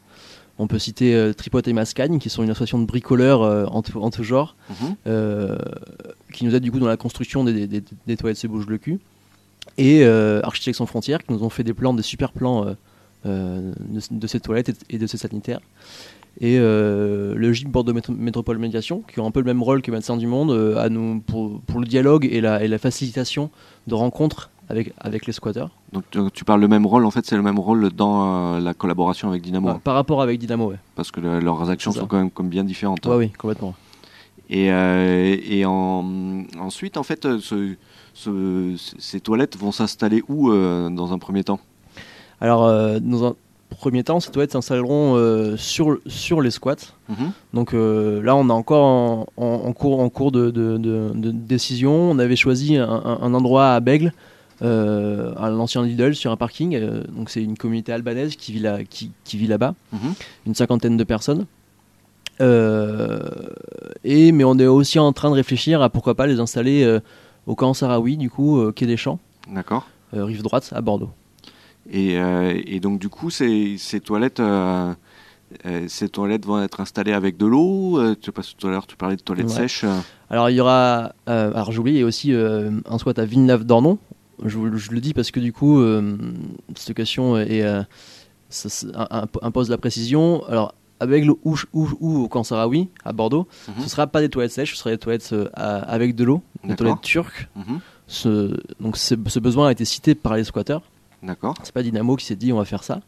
On 0.57 0.67
peut 0.67 0.79
citer 0.79 1.13
euh, 1.15 1.33
Tripote 1.33 1.67
et 1.67 1.73
Mascagne 1.73 2.17
qui 2.19 2.29
sont 2.29 2.41
une 2.43 2.49
association 2.49 2.79
de 2.79 2.85
bricoleurs 2.85 3.41
en, 3.73 3.81
tout, 3.83 3.99
en 4.01 4.09
tout 4.09 4.23
genre 4.23 4.55
mhm. 4.81 4.95
qui 6.31 6.45
nous 6.45 6.55
aide 6.55 6.63
du 6.63 6.71
coup 6.71 6.79
dans 6.79 6.87
la 6.87 6.97
construction 6.97 7.43
des, 7.43 7.67
des, 7.67 7.83
des 8.07 8.17
toilettes 8.17 8.37
se 8.37 8.47
bouge 8.47 8.65
le 8.67 8.77
cul. 8.79 8.99
Et 9.77 10.03
euh, 10.03 10.39
Architectes 10.43 10.77
sans 10.77 10.85
frontières 10.85 11.23
qui 11.23 11.33
nous 11.33 11.43
ont 11.43 11.49
fait 11.49 11.63
des 11.63 11.73
plans, 11.73 11.93
des 11.93 12.03
super 12.03 12.31
plans 12.31 12.65
euh, 12.67 12.73
euh, 13.25 13.73
de, 13.79 13.99
de 14.11 14.27
ces 14.27 14.39
toilettes 14.39 14.75
et, 14.89 14.97
de 14.97 15.07
ces 15.07 15.17
sanitaires. 15.17 15.59
Et 16.41 16.57
le 16.57 17.53
GIP 17.53 17.69
Bordeaux 17.69 17.93
Métro- 17.93 18.11
Métropole 18.15 18.57
Médiation, 18.57 19.03
qui 19.07 19.19
ont 19.19 19.27
un 19.27 19.31
peu 19.31 19.39
le 19.39 19.45
même 19.45 19.61
rôle 19.61 19.83
que 19.83 19.91
Médecins 19.91 20.17
du 20.17 20.25
Monde, 20.25 20.75
à 20.79 20.89
nous, 20.89 21.19
pour, 21.21 21.61
pour 21.61 21.79
le 21.79 21.85
dialogue 21.85 22.27
et 22.29 22.41
la, 22.41 22.63
et 22.63 22.67
la 22.67 22.79
facilitation 22.79 23.51
de 23.85 23.93
rencontres 23.93 24.49
avec, 24.67 24.93
avec 24.97 25.27
les 25.27 25.33
squatteurs. 25.33 25.69
Donc 25.91 26.03
tu, 26.09 26.19
tu 26.33 26.43
parles 26.43 26.61
le 26.61 26.67
même 26.67 26.87
rôle, 26.87 27.05
en 27.05 27.11
fait, 27.11 27.23
c'est 27.25 27.35
le 27.35 27.43
même 27.43 27.59
rôle 27.59 27.91
dans 27.91 28.55
euh, 28.55 28.59
la 28.59 28.73
collaboration 28.73 29.29
avec 29.29 29.43
Dynamo, 29.43 29.75
par 29.83 29.93
rapport 29.93 30.23
avec 30.23 30.39
Dynamo, 30.39 30.69
ouais. 30.71 30.77
parce 30.95 31.11
que 31.11 31.19
le- 31.19 31.39
leurs 31.39 31.69
actions 31.69 31.91
sont 31.91 32.07
quand 32.07 32.17
même 32.17 32.31
comme 32.31 32.49
bien 32.49 32.63
différentes. 32.63 33.05
Ouais, 33.05 33.15
oui, 33.15 33.29
complètement. 33.31 33.75
Et, 34.49 34.71
euh, 34.71 35.37
et 35.47 35.65
en- 35.65 36.43
ensuite, 36.59 36.97
en 36.97 37.03
fait, 37.03 37.27
ce, 37.39 37.75
ce- 38.13 38.75
ces 38.99 39.19
toilettes 39.19 39.57
vont 39.57 39.71
s'installer 39.71 40.23
où 40.27 40.51
euh, 40.51 40.89
dans 40.89 41.13
un 41.13 41.17
premier 41.19 41.43
temps? 41.43 41.59
Alors, 42.41 42.65
euh, 42.65 42.99
dans 42.99 43.25
un 43.25 43.35
premier 43.69 44.03
temps, 44.03 44.19
ces 44.19 44.29
toilettes 44.31 44.51
s'installeront 44.51 45.15
euh, 45.15 45.57
sur, 45.57 45.97
sur 46.05 46.41
les 46.41 46.51
squats. 46.51 46.75
Mhm. 47.09 47.31
Donc 47.53 47.73
euh, 47.73 48.21
là, 48.21 48.35
on 48.35 48.47
est 48.49 48.51
encore 48.51 48.85
en, 48.85 49.25
en- 49.37 49.45
en 49.65 49.73
cours, 49.73 49.99
en 49.99 50.09
cours 50.09 50.31
de, 50.31 50.51
de- 50.51 50.77
de- 50.77 51.11
de 51.15 51.31
décision. 51.31 52.11
On 52.11 52.19
avait 52.19 52.35
choisi 52.35 52.77
un, 52.77 52.87
endroit 53.33 53.71
à 53.73 53.79
Bègle, 53.79 54.13
euh, 54.61 55.33
à 55.37 55.49
l'ancien 55.49 55.83
Lidl, 55.83 56.13
sur 56.15 56.31
un 56.31 56.37
parking. 56.37 56.79
Donc 57.15 57.29
c'est 57.31 57.41
une 57.43 57.57
communauté 57.57 57.91
albanaise 57.91 58.35
qui 58.35 58.51
vit, 58.53 58.59
là, 58.59 58.83
qui, 58.83 59.09
qui 59.23 59.37
vit 59.37 59.47
là-bas, 59.47 59.73
Mhm. 59.91 60.13
une 60.47 60.55
cinquantaine 60.55 60.97
de 60.97 61.03
personnes. 61.03 61.45
Et, 64.03 64.31
mais 64.31 64.43
on 64.43 64.57
est 64.59 64.67
aussi 64.67 64.99
en 64.99 65.13
train 65.13 65.29
de 65.29 65.35
réfléchir 65.35 65.81
à 65.81 65.89
pourquoi 65.89 66.13
pas 66.15 66.27
les 66.27 66.39
installer 66.39 66.83
au 67.47 67.55
camp 67.55 67.73
Sarawi, 67.73 68.17
du 68.17 68.29
coup, 68.29 68.57
euh, 68.59 68.71
quai 68.71 68.85
des 68.85 68.97
Champs, 68.97 69.19
D'accord. 69.51 69.87
euh, 70.13 70.23
rive 70.25 70.41
droite, 70.43 70.71
à 70.75 70.81
Bordeaux. 70.81 71.09
Et, 71.89 72.17
euh, 72.17 72.59
et 72.65 72.79
donc 72.79 72.99
du 72.99 73.09
coup, 73.09 73.29
ces, 73.29 73.77
ces 73.77 73.99
toilettes, 73.99 74.39
euh, 74.39 74.93
ces 75.87 76.07
toilettes 76.09 76.45
vont 76.45 76.61
être 76.61 76.79
installées 76.79 77.11
avec 77.13 77.35
de 77.37 77.45
l'eau. 77.45 77.99
euh, 77.99 78.15
tu 78.19 78.31
tout 78.31 78.67
à 78.67 78.71
l'heure, 78.71 78.87
tu 78.87 78.95
parlais 78.95 79.17
de 79.17 79.21
toilettes 79.21 79.47
Ouais. 79.47 79.53
sèches. 79.53 79.83
euh, 79.83 79.99
Alors 80.29 80.49
il 80.49 80.55
y 80.55 80.61
aura, 80.61 81.13
alors 81.25 81.71
j'ai 81.71 81.79
oublié, 81.79 81.97
il 81.97 82.01
y 82.01 82.03
a 82.03 82.07
aussi 82.07 82.33
un 82.33 82.97
squat 82.97 83.19
à 83.19 83.25
Villeneuve-d'Ornon. 83.25 83.97
Je, 84.43 84.57
le 84.57 84.99
dis 84.99 85.13
parce 85.13 85.29
que 85.31 85.39
du 85.39 85.53
coup, 85.53 85.83
cette 86.75 86.95
question 86.95 87.37
est, 87.37 87.63
ça- 88.49 88.87
impose 89.41 89.69
la 89.69 89.77
précision. 89.77 90.43
Alors 90.47 90.73
à 91.03 91.07
Bègle 91.07 91.31
ou, 91.43 91.55
ou, 91.73 91.89
ou 91.99 92.23
au 92.23 92.27
Camp 92.27 92.43
Sarawi, 92.43 92.89
à 93.05 93.11
Bordeaux, 93.13 93.47
Mhm. 93.67 93.83
ce 93.83 93.89
sera 93.89 94.07
pas 94.07 94.21
des 94.21 94.29
toilettes 94.29 94.51
sèches, 94.51 94.71
ce 94.71 94.77
sera 94.77 94.89
des 94.91 94.97
toilettes 94.97 95.29
euh, 95.33 95.47
avec 95.55 96.15
de 96.15 96.23
l'eau, 96.23 96.41
des 96.63 96.75
toilettes 96.75 97.01
turques. 97.01 97.47
mhm. 97.55 97.79
Ce, 98.07 98.57
donc 98.81 98.97
ce, 98.97 99.15
besoin 99.39 99.67
a 99.67 99.71
été 99.71 99.85
cité 99.85 100.13
par 100.13 100.35
les 100.35 100.43
squatteurs. 100.43 100.81
D'accord. 101.23 101.55
C'est 101.63 101.73
pas 101.73 101.83
Dynamo 101.83 102.15
qui 102.17 102.25
s'est 102.25 102.35
dit 102.35 102.51
on 102.51 102.57
va 102.57 102.65
faire 102.65 102.83
ça. 102.83 102.99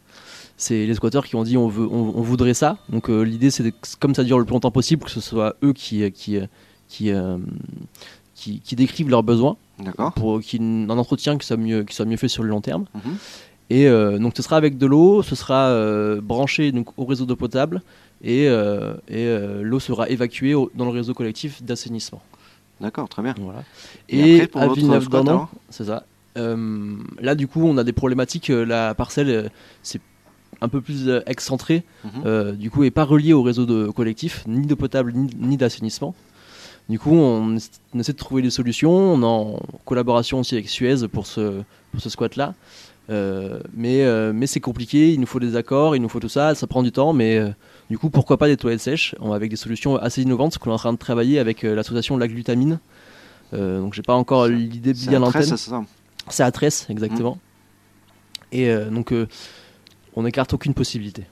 C'est 0.56 0.86
les 0.86 0.94
squatteurs 0.94 1.26
qui 1.26 1.36
ont 1.36 1.44
dit 1.44 1.56
on, 1.58 1.68
veut, 1.68 1.86
on, 1.86 2.14
on 2.16 2.22
voudrait 2.22 2.54
ça. 2.54 2.78
Donc 2.88 3.10
euh, 3.10 3.20
l'idée 3.22 3.50
c'est 3.50 3.74
comme 4.00 4.14
ça 4.14 4.24
dure 4.24 4.38
le 4.38 4.46
plus 4.46 4.54
longtemps 4.54 4.70
possible 4.70 5.04
que 5.04 5.10
ce 5.10 5.20
soit 5.20 5.56
eux 5.62 5.74
qui, 5.74 6.10
qui, 6.12 6.38
qui, 6.88 7.10
euh, 7.12 7.36
qui, 8.34 8.60
qui 8.60 8.74
décrivent 8.74 9.10
leurs 9.10 9.22
besoins 9.22 9.56
D'accord. 9.78 10.12
pour 10.14 10.40
qu'il 10.40 10.62
un 10.62 10.88
entretien 10.98 11.36
qui 11.36 11.46
soit 11.46 11.58
mieux, 11.58 11.84
qui 11.84 11.94
soit 11.94 12.06
mieux 12.06 12.16
fait 12.16 12.28
sur 12.28 12.42
le 12.42 12.48
long 12.48 12.62
terme. 12.62 12.86
Mhm. 12.94 13.16
Et 13.70 13.88
euh, 13.88 14.18
donc 14.18 14.34
ce 14.36 14.42
sera 14.42 14.56
avec 14.56 14.78
de 14.78 14.86
l'eau, 14.86 15.22
ce 15.22 15.34
sera 15.34 15.68
euh, 15.68 16.20
branché 16.20 16.70
donc, 16.72 16.88
au 16.96 17.04
réseau 17.04 17.24
d'eau 17.26 17.34
potable 17.36 17.82
et, 18.22 18.48
euh, 18.48 18.94
et 19.08 19.26
l'eau 19.62 19.80
sera 19.80 20.08
évacuée 20.08 20.54
au- 20.54 20.70
dans 20.74 20.84
le 20.84 20.92
réseau 20.92 21.14
collectif 21.14 21.62
d'assainissement. 21.62 22.22
D'accord, 22.80 23.08
très 23.08 23.22
bien. 23.22 23.34
Voilà. 23.40 23.64
Et 24.08 24.18
Et, 24.18 24.34
après, 24.34 24.46
pour 24.48 24.60
à 24.62 24.68
Villeneuve-d'Ornon, 24.68 25.24
squat, 25.24 25.28
alors 25.28 25.50
c'est 25.70 25.84
ça. 25.84 26.04
Là, 27.20 27.34
du 27.34 27.48
coup, 27.48 27.62
on 27.64 27.76
a 27.78 27.84
des 27.84 27.92
problématiques. 27.92 28.48
La 28.48 28.94
parcelle, 28.94 29.50
c'est 29.82 30.00
un 30.60 30.68
peu 30.68 30.80
plus 30.80 31.10
excentré, 31.26 31.82
Mhm. 32.04 32.52
du 32.52 32.70
coup, 32.70 32.84
et 32.84 32.90
pas 32.90 33.04
relié 33.04 33.32
au 33.32 33.42
réseau 33.42 33.66
de 33.66 33.88
collectif, 33.90 34.44
ni 34.46 34.66
d'eau 34.66 34.76
potable, 34.76 35.12
ni, 35.14 35.30
ni 35.38 35.56
d'assainissement. 35.56 36.14
Du 36.88 36.98
coup, 37.00 37.14
on 37.14 37.56
essaie 37.56 38.12
de 38.12 38.16
trouver 38.18 38.42
des 38.42 38.50
solutions. 38.50 38.92
On 38.92 39.22
est 39.22 39.24
en 39.24 39.58
collaboration 39.84 40.38
aussi 40.40 40.54
avec 40.54 40.68
Suez 40.68 41.08
pour 41.08 41.26
ce, 41.26 41.62
pour 41.90 42.00
ce 42.00 42.08
squat-là. 42.10 42.54
Euh, 43.08 43.60
mais 43.72 44.02
euh, 44.04 44.32
mais 44.34 44.46
c'est 44.48 44.58
compliqué, 44.60 45.12
il 45.12 45.20
nous 45.20 45.26
faut 45.26 45.38
des 45.38 45.54
accords, 45.54 45.94
il 45.94 46.02
nous 46.02 46.08
faut 46.08 46.18
tout 46.18 46.28
ça, 46.28 46.54
ça 46.56 46.66
prend 46.66 46.82
du 46.82 46.90
temps, 46.90 47.12
mais 47.12 47.36
euh, 47.38 47.50
du 47.88 47.98
coup, 47.98 48.10
pourquoi 48.10 48.36
pas 48.36 48.48
des 48.48 48.56
toilettes 48.56 48.80
sèches? 48.80 49.14
On- 49.20 49.32
avec 49.32 49.48
des 49.50 49.56
solutions 49.56 49.96
assez 49.96 50.22
innovantes, 50.22 50.54
ce 50.54 50.58
qu'on 50.58 50.70
est 50.70 50.74
en 50.74 50.78
train 50.78 50.92
de 50.92 50.98
travailler 50.98 51.38
avec 51.38 51.62
l'association 51.62 52.16
La 52.16 52.26
Glutamine. 52.28 52.80
Donc, 53.52 53.94
j'ai 53.94 54.02
pas 54.02 54.14
encore 54.14 54.48
l'idée 54.48 54.92
bien 54.92 55.22
en 55.22 55.30
tête. 55.30 55.44
c'est 56.28 56.42
à 56.42 56.50
Tresse, 56.50 56.86
exactement. 56.90 57.38
Et 58.52 58.68
euh, 58.70 58.90
donc, 58.90 59.14
on 60.16 60.22
n'écarte 60.24 60.52
aucune 60.52 60.74
possibilité. 60.74 61.24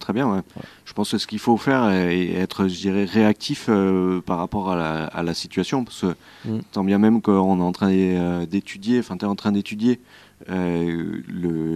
Très 0.00 0.12
bien, 0.12 0.30
ouais. 0.30 0.40
Je 0.84 0.92
pense 0.92 1.12
que 1.12 1.18
ce 1.18 1.26
qu'il 1.26 1.38
faut 1.38 1.56
faire 1.56 1.88
est 1.90 2.32
être, 2.32 2.66
je 2.68 2.74
dirais, 2.76 3.04
réactif 3.04 3.66
euh, 3.68 4.20
par 4.20 4.36
rapport 4.38 4.70
à 4.70 4.76
la, 4.76 5.04
à 5.06 5.22
la 5.22 5.32
situation. 5.32 5.84
Parce 5.84 6.00
que 6.02 6.14
Mm. 6.46 6.58
tant 6.72 6.84
bien 6.84 6.98
même 6.98 7.22
qu'on 7.22 7.58
est 7.58 7.62
en 7.62 7.72
train 7.72 8.44
d'étudier, 8.44 8.98
enfin, 8.98 9.16
tu 9.16 9.24
es 9.24 9.28
en 9.28 9.34
train 9.36 9.52
d'étudier 9.52 9.98
euh, 10.50 11.20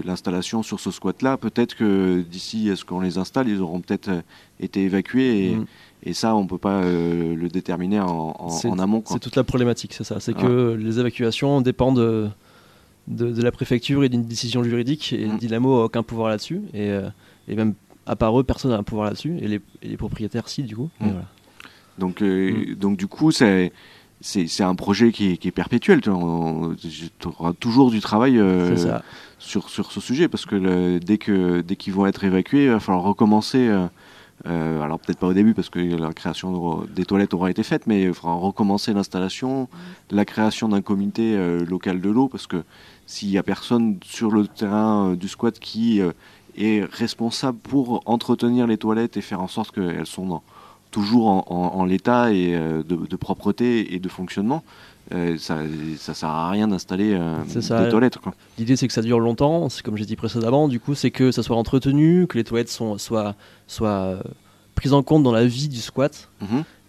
l'installation 0.05 0.63
sur 0.63 0.81
ce 0.81 0.91
squat-là, 0.91 1.37
peut-être 1.37 1.75
que 1.75 2.21
d'ici 2.21 2.71
à 2.71 2.77
ce 2.77 2.85
qu'on 2.85 3.01
les 3.01 3.19
installe, 3.19 3.49
ils 3.49 3.61
auront 3.61 3.81
peut-être 3.81 4.09
euh, 4.09 4.21
été 4.61 4.83
évacués. 4.85 5.47
Et, 5.47 5.57
Mm. 5.57 5.65
et 6.05 6.13
ça, 6.13 6.35
on 6.37 6.47
peut 6.47 6.59
pas 6.59 6.83
euh, 6.83 7.35
le 7.35 7.49
déterminer 7.49 8.01
en, 8.01 8.35
en- 8.39 8.49
C'est- 8.51 8.69
en 8.69 8.79
amont. 8.79 9.03
C'est 9.07 9.19
toute 9.19 9.37
la 9.37 9.45
problématique, 9.45 9.95
c'est 9.95 10.05
ça. 10.05 10.21
C'est 10.21 10.35
Ah. 10.37 10.43
que 10.43 10.75
les 10.79 10.99
évacuations 11.01 11.61
dépendent 11.61 11.99
de, 11.99 12.29
de, 13.09 13.31
de 13.33 13.43
la 13.43 13.51
préfecture 13.53 14.05
et 14.05 14.09
d'une 14.09 14.25
décision 14.25 14.63
juridique. 14.63 15.13
Et 15.13 15.27
Mm. 15.27 15.39
Dynamo 15.39 15.81
a 15.81 15.85
aucun 15.87 16.03
pouvoir 16.03 16.29
là-dessus. 16.29 16.61
Et, 16.75 16.91
et 17.49 17.55
même 17.57 17.75
à 18.07 18.17
part 18.17 18.39
eux, 18.39 18.45
personne 18.45 18.71
n'a 18.71 18.79
un 18.79 18.83
pouvoir 18.83 19.07
là-dessus. 19.07 19.37
Et 19.41 19.49
les, 19.49 19.61
et 19.83 19.89
les 19.89 19.97
propriétaires, 19.97 20.49
si, 20.49 20.63
du 20.63 20.77
coup. 20.77 20.91
Mm. 21.01 21.07
voilà. 21.09 21.25
Donc, 21.99 22.23
donc 22.79 22.97
du 22.97 23.07
coup, 23.09 23.33
c'est 23.33 23.73
c'est 24.21 24.63
un 24.65 24.75
projet 24.75 25.13
qui 25.13 25.33
est, 25.33 25.37
qui 25.37 25.49
est 25.49 25.53
perpétuel. 25.53 26.01
Tu 26.01 26.11
auras 26.11 27.53
toujours 27.59 27.91
du 27.91 28.01
travail 28.01 28.39
euh, 28.39 28.71
sur, 29.39 29.69
sur 29.69 29.93
ce 29.93 30.01
sujet 30.01 30.29
parce 30.29 30.45
que 30.47 30.57
le- 30.57 30.99
dès 31.01 31.19
que 31.19 31.61
dès 31.61 31.77
qu'ils 31.77 31.93
vont 31.93 32.07
être 32.07 32.25
évacués, 32.25 32.65
il 32.65 32.71
va 32.71 32.81
falloir 32.81 33.05
recommencer. 33.05 33.69
euh, 33.69 33.87
euh, 34.47 34.81
alors 34.83 35.01
peut-être 35.01 35.19
pas 35.19 35.27
au 35.27 35.33
début 35.33 35.53
parce 35.53 35.69
que 35.69 35.79
la 35.81 36.13
création 36.13 36.53
de- 36.83 36.87
des 36.89 37.05
toilettes 37.05 37.35
aura 37.35 37.51
été 37.51 37.63
faite, 37.65 37.87
mais 37.89 38.03
il 38.05 38.15
faudra 38.15 38.35
recommencer 38.35 38.93
l'installation, 38.93 39.69
la 40.11 40.25
création 40.25 40.69
d'un 40.69 40.81
comité 40.81 41.35
euh, 41.37 41.65
local 41.65 42.01
de 42.01 42.09
l'eau 42.09 42.29
parce 42.29 42.47
que 42.47 42.63
s'il 43.07 43.31
y 43.31 43.39
a 43.39 43.43
personne 43.43 43.99
sur 44.05 44.31
le 44.31 44.47
terrain 44.47 45.15
du 45.15 45.27
squat 45.29 45.59
qui 45.59 46.01
est 46.57 46.85
responsable 46.93 47.59
pour 47.59 48.03
entretenir 48.07 48.67
les 48.69 48.77
toilettes 48.79 49.17
et 49.17 49.23
faire 49.23 49.41
en 49.43 49.49
sorte 49.49 49.73
qu'elles 49.75 50.07
sont 50.07 50.27
dans- 50.27 50.43
toujours 50.91 51.29
en, 51.29 51.45
en- 51.49 51.81
en 51.81 51.85
l'état 51.85 52.33
et 52.33 52.55
euh, 52.55 52.83
de, 52.83 52.97
de 53.07 53.17
propreté 53.17 53.95
et 53.95 53.99
de 53.99 54.09
fonctionnement, 54.09 54.63
euh, 55.15 55.37
ça, 55.39 55.59
ça 55.99 56.13
sert 56.15 56.29
à 56.29 56.51
rien 56.51 56.69
d'installer 56.69 57.15
euh, 57.15 57.37
des 57.85 57.91
toilettes. 57.91 58.19
L'idée, 58.59 58.77
c'est 58.77 58.87
que 58.89 58.93
ça 58.93 59.03
dure 59.03 59.21
longtemps. 59.21 59.69
C'est 59.69 59.83
comme 59.83 59.97
j'ai 59.97 60.05
dit 60.05 60.17
précédemment. 60.17 60.69
Du 60.69 60.81
coup, 60.81 60.95
c'est 60.95 61.11
que 61.11 61.31
ça 61.33 61.43
soit 61.43 61.57
entretenu, 61.57 62.27
que 62.27 62.37
les 62.37 62.45
toilettes 62.45 62.69
sont, 62.69 62.99
soient, 62.99 63.35
soient 63.67 64.19
prises 64.75 64.93
en 64.93 65.03
compte 65.03 65.23
dans 65.23 65.33
la 65.33 65.47
vie 65.47 65.69
du 65.69 65.79
squat 65.81 66.29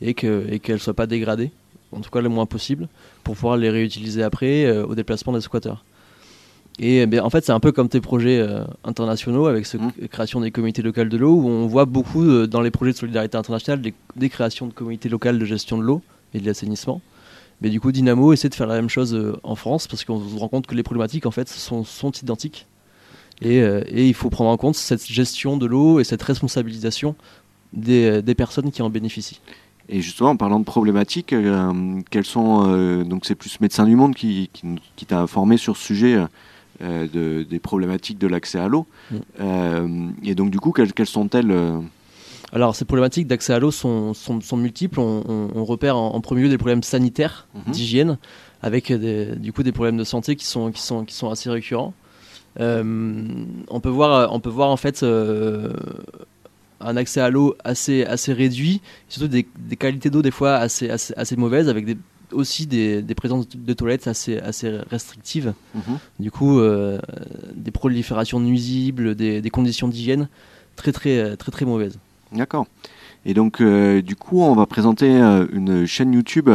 et 0.01 0.13
que 0.13 0.45
et 0.49 0.59
qu'elles 0.59 0.79
soient 0.79 0.93
pas 0.93 1.07
dégradées, 1.07 1.51
en 1.91 2.01
tout 2.01 2.09
cas 2.09 2.21
le 2.21 2.29
moins 2.29 2.45
possible, 2.45 2.87
pour 3.23 3.35
pouvoir 3.35 3.57
les 3.57 3.69
réutiliser 3.69 4.21
après 4.23 4.65
euh, 4.65 4.85
au 4.85 4.95
déplacement 4.95 5.33
des 5.33 5.41
squatteurs. 5.41 5.83
Et 6.81 6.99
eh 7.01 7.05
bien, 7.07 7.23
en 7.23 7.29
fait, 7.29 7.45
c'est 7.45 7.51
un 7.51 7.59
peu 7.59 7.73
comme 7.73 7.89
tes 7.89 7.99
projets 7.99 8.39
euh, 8.39 8.63
internationaux 8.85 9.47
avec 9.47 9.65
cette 9.65 9.81
Mhm. 9.81 10.07
création 10.09 10.39
des 10.39 10.49
comités 10.51 10.81
locales 10.81 11.09
de 11.09 11.17
l'eau, 11.17 11.33
où 11.33 11.47
on 11.49 11.67
voit 11.67 11.83
beaucoup 11.85 12.23
euh, 12.23 12.47
dans 12.47 12.61
les 12.61 12.71
projets 12.71 12.93
de 12.93 12.97
solidarité 12.97 13.37
internationale 13.37 13.81
des, 13.81 13.93
des 14.15 14.29
créations 14.29 14.65
de 14.65 14.71
comités 14.73 15.09
locales 15.09 15.37
de 15.37 15.45
gestion 15.45 15.77
de 15.77 15.83
l'eau 15.83 16.01
et 16.33 16.39
de 16.39 16.45
l'assainissement. 16.45 17.01
Mais 17.61 17.69
du 17.69 17.81
coup, 17.81 17.91
Dynamo 17.91 18.31
essaie 18.31 18.47
de 18.47 18.55
faire 18.55 18.67
la 18.67 18.75
même 18.75 18.87
chose 18.89 19.13
euh, 19.13 19.35
en 19.43 19.55
France 19.55 19.87
parce 19.87 20.05
qu'on 20.05 20.25
se 20.25 20.37
rend 20.39 20.47
compte 20.47 20.67
que 20.67 20.75
les 20.75 20.83
problématiques 20.83 21.25
en 21.25 21.31
fait 21.31 21.49
sont, 21.49 21.83
sont 21.83 22.11
identiques. 22.11 22.65
Et, 23.41 23.57
et 23.59 24.05
il 24.05 24.13
faut 24.13 24.29
prendre 24.29 24.49
en 24.49 24.57
compte 24.57 24.75
cette 24.75 25.05
gestion 25.05 25.55
de 25.55 25.65
l'eau 25.65 26.01
et 26.01 26.03
cette 26.03 26.21
responsabilisation 26.21 27.15
des, 27.71 28.21
des 28.21 28.35
personnes 28.35 28.69
qui 28.69 28.81
en 28.81 28.89
bénéficient. 28.89 29.39
Et 29.87 30.01
justement, 30.01 30.31
en 30.31 30.35
parlant 30.35 30.59
de 30.59 30.65
problématiques, 30.65 31.33
quels 32.09 32.25
sont 32.25 33.03
donc 33.05 33.23
c'est 33.25 33.35
plus 33.35 33.61
Médecins 33.61 33.85
du 33.85 33.95
Monde 33.95 34.13
qui, 34.13 34.49
qui, 34.51 34.67
nous- 34.67 34.77
qui 34.97 35.05
t'a 35.05 35.21
informé 35.21 35.55
sur 35.55 35.77
ce 35.77 35.85
sujet 35.85 36.17
euh, 36.81 37.07
de, 37.11 37.43
des 37.43 37.59
problématiques 37.59 38.17
de 38.17 38.27
l'accès 38.27 38.59
à 38.59 38.67
l'eau. 38.67 38.85
Mm. 39.11 39.15
Euh, 39.41 40.07
et 40.23 40.35
donc 40.35 40.49
du 40.51 40.59
coup, 40.59 40.71
quelles, 40.71 40.93
quelles 40.93 41.05
sont-elles 41.07 41.51
euh, 41.51 41.79
Alors, 42.53 42.75
ces 42.75 42.85
problématiques 42.85 43.27
d'accès 43.27 43.53
à 43.53 43.59
l'eau 43.59 43.71
sont, 43.71 44.13
sont, 44.13 44.41
sont 44.41 44.57
multiples. 44.57 44.99
On, 44.99 45.23
on- 45.27 45.49
on 45.55 45.65
repère 45.65 45.97
en, 45.97 46.15
en 46.15 46.21
premier 46.21 46.43
lieu 46.43 46.49
des 46.49 46.57
problèmes 46.57 46.83
sanitaires, 46.83 47.47
Mhm. 47.55 47.71
d'hygiène, 47.73 48.17
avec 48.61 48.91
des, 48.91 49.35
du 49.35 49.53
coup 49.53 49.63
des 49.63 49.71
problèmes 49.71 49.97
de 49.97 50.03
santé 50.03 50.35
qui 50.35 50.45
sont, 50.45 50.71
qui 50.71 50.81
sont, 50.81 51.05
qui 51.05 51.13
sont 51.15 51.29
assez 51.29 51.49
récurrents. 51.49 51.93
Euh, 52.59 53.23
on, 53.69 53.79
peut 53.79 53.89
voir, 53.89 54.33
on 54.33 54.39
peut 54.39 54.49
voir 54.49 54.69
en 54.69 54.75
fait 54.77 55.03
euh, 55.03 55.71
un 56.81 56.97
accès 56.97 57.21
à 57.21 57.29
l'eau 57.29 57.55
assez, 57.63 58.03
assez 58.05 58.33
réduit, 58.33 58.81
surtout 59.07 59.27
des, 59.27 59.45
des 59.59 59.75
qualités 59.75 60.09
d'eau 60.09 60.21
des 60.21 60.31
fois 60.31 60.55
assez, 60.55 60.89
assez, 60.89 61.13
assez 61.15 61.35
mauvaises, 61.35 61.69
avec 61.69 61.85
des, 61.85 61.97
aussi 62.31 62.67
des, 62.67 63.01
des 63.01 63.15
présences 63.15 63.47
de 63.49 63.73
toilettes 63.73 64.07
assez, 64.07 64.37
assez 64.37 64.69
restrictives. 64.89 65.53
mhm. 65.75 65.97
Du 66.19 66.31
coup, 66.31 66.59
euh, 66.59 66.99
des 67.53 67.71
proliférations 67.71 68.39
nuisibles, 68.39 69.15
des, 69.15 69.41
des 69.41 69.49
conditions 69.49 69.87
d'hygiène 69.87 70.27
très, 70.75 70.91
très, 70.91 71.35
très, 71.37 71.51
très 71.51 71.65
mauvaises. 71.65 71.97
D'accord. 72.31 72.67
Et 73.25 73.33
donc, 73.33 73.61
euh, 73.61 74.01
du 74.01 74.15
coup, 74.15 74.41
on 74.41 74.55
va 74.55 74.65
présenter 74.65 75.09
euh, 75.09 75.45
une 75.51 75.85
chaîne 75.85 76.13
YouTube. 76.13 76.49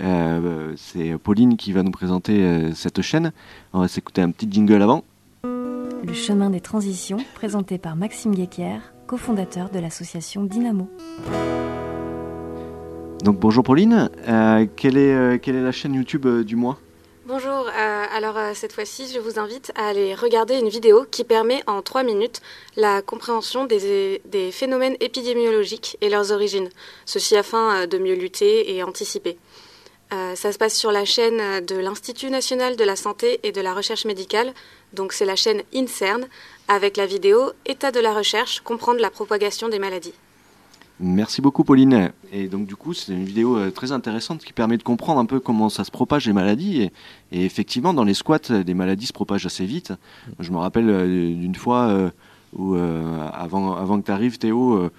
Euh, 0.00 0.72
c'est 0.76 1.18
Pauline 1.18 1.56
qui 1.56 1.72
va 1.72 1.82
nous 1.82 1.90
présenter 1.90 2.42
euh, 2.42 2.72
cette 2.74 3.02
chaîne. 3.02 3.32
On 3.72 3.80
va 3.80 3.88
s'écouter 3.88 4.22
un 4.22 4.30
petit 4.30 4.48
jingle 4.50 4.80
avant. 4.80 5.04
Le 5.42 6.14
chemin 6.14 6.48
des 6.48 6.60
transitions, 6.60 7.18
présenté 7.34 7.76
par 7.76 7.96
Maxime 7.96 8.34
Guéquier, 8.34 8.78
cofondateur 9.06 9.68
de 9.68 9.78
l'association 9.78 10.44
Dynamo. 10.44 10.88
Bonjour 13.22 13.62
Pauline. 13.62 14.10
Euh, 14.28 14.66
quelle, 14.76 14.96
est, 14.96 15.14
euh, 15.14 15.38
quelle 15.38 15.56
est 15.56 15.62
la 15.62 15.72
chaîne 15.72 15.94
YouTube 15.94 16.24
euh, 16.24 16.42
du 16.42 16.56
mois? 16.56 16.78
Bonjour, 17.26 17.68
alors 18.12 18.36
cette 18.54 18.72
fois-ci, 18.72 19.06
je 19.14 19.20
vous 19.20 19.38
invite 19.38 19.70
à 19.76 19.86
aller 19.86 20.16
regarder 20.16 20.58
une 20.58 20.68
vidéo 20.68 21.06
qui 21.08 21.22
permet 21.22 21.62
en 21.68 21.80
trois 21.80 22.02
minutes 22.02 22.40
la 22.76 23.02
compréhension 23.02 23.66
des, 23.66 24.20
des 24.24 24.50
phénomènes 24.50 24.96
épidémiologiques 24.98 25.96
et 26.00 26.08
leurs 26.08 26.32
origines, 26.32 26.68
ceci 27.04 27.36
afin 27.36 27.86
de 27.86 27.98
mieux 27.98 28.16
lutter 28.16 28.74
et 28.74 28.82
anticiper. 28.82 29.38
Ça 30.10 30.50
se 30.50 30.58
passe 30.58 30.76
sur 30.76 30.90
la 30.90 31.04
chaîne 31.04 31.64
de 31.64 31.76
l'Institut 31.76 32.30
national 32.30 32.74
de 32.74 32.82
la 32.82 32.96
santé 32.96 33.38
et 33.44 33.52
de 33.52 33.60
la 33.60 33.74
recherche 33.74 34.06
médicale, 34.06 34.52
donc 34.92 35.12
c'est 35.12 35.24
la 35.24 35.36
chaîne 35.36 35.62
INCERN, 35.72 36.26
avec 36.66 36.96
la 36.96 37.06
vidéo 37.06 37.52
État 37.64 37.92
de 37.92 38.00
la 38.00 38.12
recherche, 38.12 38.58
comprendre 38.58 38.98
la 38.98 39.10
propagation 39.10 39.68
des 39.68 39.78
maladies. 39.78 40.14
Merci 41.02 41.40
beaucoup 41.40 41.64
Pauline. 41.64 42.12
Et 42.30 42.46
donc 42.46 42.66
du 42.66 42.76
coup 42.76 42.92
c'est 42.92 43.12
une 43.12 43.24
vidéo 43.24 43.56
euh, 43.56 43.70
très 43.70 43.90
intéressante 43.90 44.44
qui 44.44 44.52
permet 44.52 44.76
de 44.76 44.82
comprendre 44.82 45.18
un 45.18 45.24
peu 45.24 45.40
comment 45.40 45.70
ça 45.70 45.84
se 45.84 45.90
propage 45.90 46.26
les 46.26 46.34
maladies. 46.34 46.90
Et, 47.32 47.44
effectivement 47.44 47.94
dans 47.94 48.04
les 48.04 48.12
squats 48.12 48.38
euh, 48.50 48.62
les 48.62 48.74
maladies 48.74 49.06
se 49.06 49.14
propagent 49.14 49.46
assez 49.46 49.64
vite. 49.64 49.94
Je 50.40 50.50
me 50.50 50.58
rappelle 50.58 50.90
euh, 50.90 51.34
d'une 51.34 51.54
fois 51.54 51.88
euh, 51.88 52.10
où 52.54 52.74
euh, 52.74 53.26
avant, 53.32 53.98
que 53.98 54.04
tu 54.04 54.12
arrives 54.12 54.36
Théo, 54.36 54.74
euh, 54.74 54.90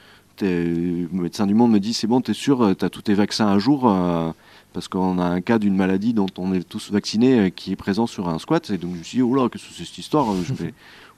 le 0.41 1.21
médecin 1.21 1.45
du 1.45 1.53
monde 1.53 1.71
me 1.71 1.79
dit 1.79 1.93
c'est 1.93 2.07
bon 2.07 2.19
t'es 2.19 2.33
sûr 2.33 2.75
tu 2.75 2.83
as 2.83 2.89
tous 2.89 3.03
tes 3.03 3.13
vaccins 3.13 3.47
à 3.47 3.59
jour 3.59 3.87
euh, 3.87 4.31
parce 4.73 4.87
qu'on 4.87 5.19
a 5.19 5.25
un 5.25 5.41
cas 5.41 5.59
d'une 5.59 5.75
maladie 5.75 6.13
dont 6.13 6.29
on 6.37 6.51
est 6.53 6.67
tous 6.67 6.91
vaccinés 6.91 7.39
euh, 7.39 7.49
qui 7.49 7.73
est 7.73 7.75
présent 7.75 8.07
sur 8.07 8.27
un 8.27 8.39
squat. 8.39 8.71
Et 8.71 8.77
donc 8.79 8.93
je 8.93 8.97
me 8.97 9.03
suis 9.03 9.17
dit 9.17 9.21
oh 9.21 9.35
là 9.35 9.49
qu'est-ce 9.49 9.67
que 9.67 9.73
c'est 9.73 9.85
cette 9.85 9.97
histoire? 9.99 10.27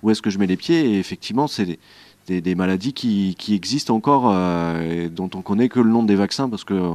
Où 0.02 0.10
est-ce 0.10 0.22
que 0.22 0.30
je 0.30 0.38
mets 0.40 0.48
les 0.48 0.58
pieds? 0.58 0.92
Et 0.92 1.00
effectivement 1.00 1.48
c'est 1.48 1.80
des, 2.28 2.56
maladies 2.56 2.94
qui, 2.94 3.36
qui 3.38 3.54
existent 3.56 3.96
encore 3.96 4.30
euh, 4.32 5.06
et 5.06 5.10
dont 5.10 5.30
on 5.36 5.42
connaît 5.42 5.70
que 5.70 5.80
le 5.80 5.90
nom 5.90 6.04
des 6.04 6.16
vaccins 6.16 6.50
parce 6.50 6.64
que 6.64 6.92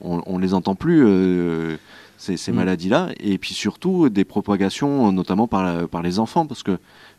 on, 0.00 0.22
on 0.26 0.38
les 0.38 0.52
entend 0.54 0.74
plus 0.74 1.04
euh, 1.06 1.76
ces, 2.18 2.36
ces 2.36 2.50
Mm. 2.52 2.56
maladies-là 2.56 3.08
et 3.20 3.38
puis 3.38 3.54
surtout 3.54 4.08
des 4.08 4.24
propagations 4.24 5.12
notamment 5.12 5.46
par, 5.46 5.62
la- 5.62 5.86
par 5.86 6.02
les 6.02 6.18
enfants 6.18 6.46
parce 6.46 6.62
que 6.64 6.78